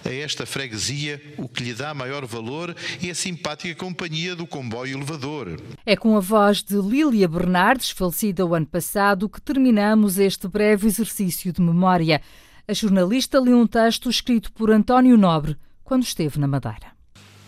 a 0.03 0.09
esta 0.09 0.45
freguesia 0.45 1.21
o 1.37 1.47
que 1.47 1.63
lhe 1.63 1.73
dá 1.73 1.93
maior 1.93 2.25
valor 2.25 2.75
é 3.01 3.09
a 3.09 3.15
simpática 3.15 3.75
companhia 3.75 4.35
do 4.35 4.47
comboio 4.47 4.97
elevador. 4.97 5.61
É 5.85 5.95
com 5.95 6.17
a 6.17 6.19
voz 6.19 6.63
de 6.63 6.75
Lília 6.75 7.27
Bernardes, 7.27 7.91
falecida 7.91 8.45
o 8.45 8.55
ano 8.55 8.65
passado, 8.65 9.29
que 9.29 9.39
terminamos 9.39 10.17
este 10.17 10.47
breve 10.47 10.87
exercício 10.87 11.53
de 11.53 11.61
memória 11.61 11.74
memória. 11.75 12.21
A 12.67 12.73
jornalista 12.73 13.39
leu 13.39 13.59
um 13.59 13.67
texto 13.67 14.09
escrito 14.09 14.51
por 14.53 14.71
António 14.71 15.17
Nobre 15.17 15.57
quando 15.83 16.03
esteve 16.03 16.39
na 16.39 16.47
Madeira. 16.47 16.95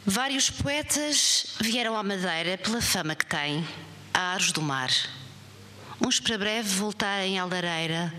Vários 0.05 0.49
poetas 0.49 1.57
vieram 1.59 1.97
à 1.97 2.03
Madeira 2.03 2.57
pela 2.57 2.81
fama 2.81 3.15
que 3.15 3.25
têm, 3.25 3.65
a 4.13 4.33
Ares 4.33 4.51
do 4.51 4.61
Mar. 4.61 4.91
Uns 6.05 6.19
para 6.19 6.37
breve 6.37 6.69
voltarem 6.69 7.39
à 7.39 7.45
lareira, 7.45 8.13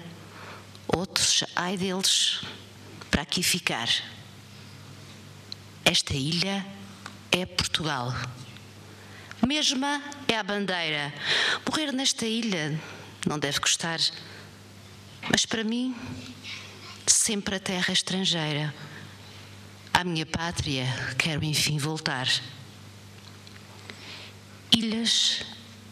outros, 0.88 1.44
ai 1.54 1.76
deles, 1.76 2.42
para 3.10 3.22
aqui 3.22 3.42
ficar. 3.42 3.88
Esta 5.84 6.14
ilha 6.14 6.66
é 7.30 7.46
Portugal. 7.46 8.12
Mesma 9.46 10.02
é 10.26 10.36
a 10.36 10.42
bandeira. 10.42 11.14
Morrer 11.66 11.92
nesta 11.92 12.26
ilha 12.26 12.78
não 13.26 13.38
deve 13.38 13.60
custar 13.60 13.98
mas 15.30 15.44
para 15.44 15.62
mim, 15.62 15.94
sempre 17.06 17.56
a 17.56 17.60
terra 17.60 17.92
estrangeira. 17.92 18.74
À 19.92 20.04
minha 20.04 20.24
pátria 20.24 20.86
quero 21.18 21.44
enfim 21.44 21.78
voltar. 21.78 22.28
Ilhas 24.70 25.42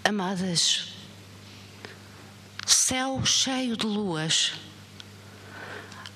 amadas, 0.05 0.92
céu 2.66 3.25
cheio 3.25 3.77
de 3.77 3.87
luas. 3.87 4.53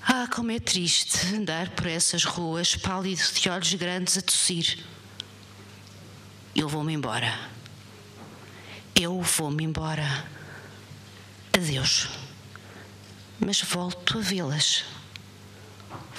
Ah, 0.03 0.27
como 0.33 0.51
é 0.51 0.59
triste 0.59 1.35
andar 1.35 1.71
por 1.71 1.87
essas 1.87 2.25
ruas, 2.25 2.75
pálido 2.77 3.23
de 3.33 3.49
olhos 3.49 3.75
grandes 3.75 4.17
a 4.19 4.23
tossir. 4.23 4.79
Eu 6.55 6.69
vou-me 6.69 6.93
embora. 6.93 7.51
Eu 8.95 9.21
vou-me 9.21 9.65
embora. 9.65 10.27
Adeus 11.53 12.09
mas 13.45 13.63
volto 13.63 14.19
a 14.19 14.21
vê-las. 14.21 14.85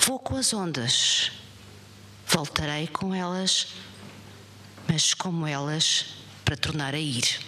Vou 0.06 0.18
com 0.18 0.36
as 0.36 0.54
ondas, 0.54 1.32
voltarei 2.28 2.88
com 2.88 3.14
elas, 3.14 3.74
mas 4.90 5.14
como 5.14 5.46
elas, 5.46 6.16
para 6.44 6.58
tornar 6.58 6.96
a 6.96 7.00
ir. 7.00 7.40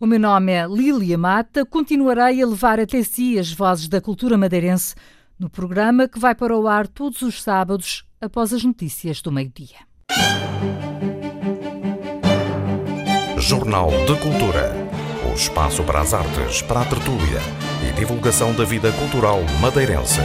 O 0.00 0.06
meu 0.06 0.18
nome 0.18 0.52
é 0.52 0.66
Lília 0.66 1.16
Mata, 1.16 1.64
continuarei 1.64 2.42
a 2.42 2.46
levar 2.46 2.80
até 2.80 3.02
si 3.02 3.38
as 3.38 3.52
vozes 3.52 3.88
da 3.88 4.00
cultura 4.00 4.36
madeirense 4.36 4.94
no 5.38 5.50
programa 5.50 6.08
que 6.08 6.18
vai 6.18 6.34
para 6.34 6.56
o 6.56 6.66
ar 6.66 6.86
todos 6.86 7.22
os 7.22 7.42
sábados 7.42 8.04
após 8.20 8.52
as 8.52 8.64
notícias 8.64 9.20
do 9.20 9.30
meio-dia. 9.30 9.76
Jornal 13.38 13.90
de 13.90 14.16
Cultura. 14.20 14.74
O 15.30 15.34
espaço 15.34 15.84
para 15.84 16.00
as 16.00 16.14
artes, 16.14 16.62
para 16.62 16.80
a 16.80 16.84
tertúlia 16.84 17.75
divulgação 17.92 18.54
da 18.54 18.64
vida 18.64 18.90
cultural 18.92 19.42
madeirense. 19.60 20.20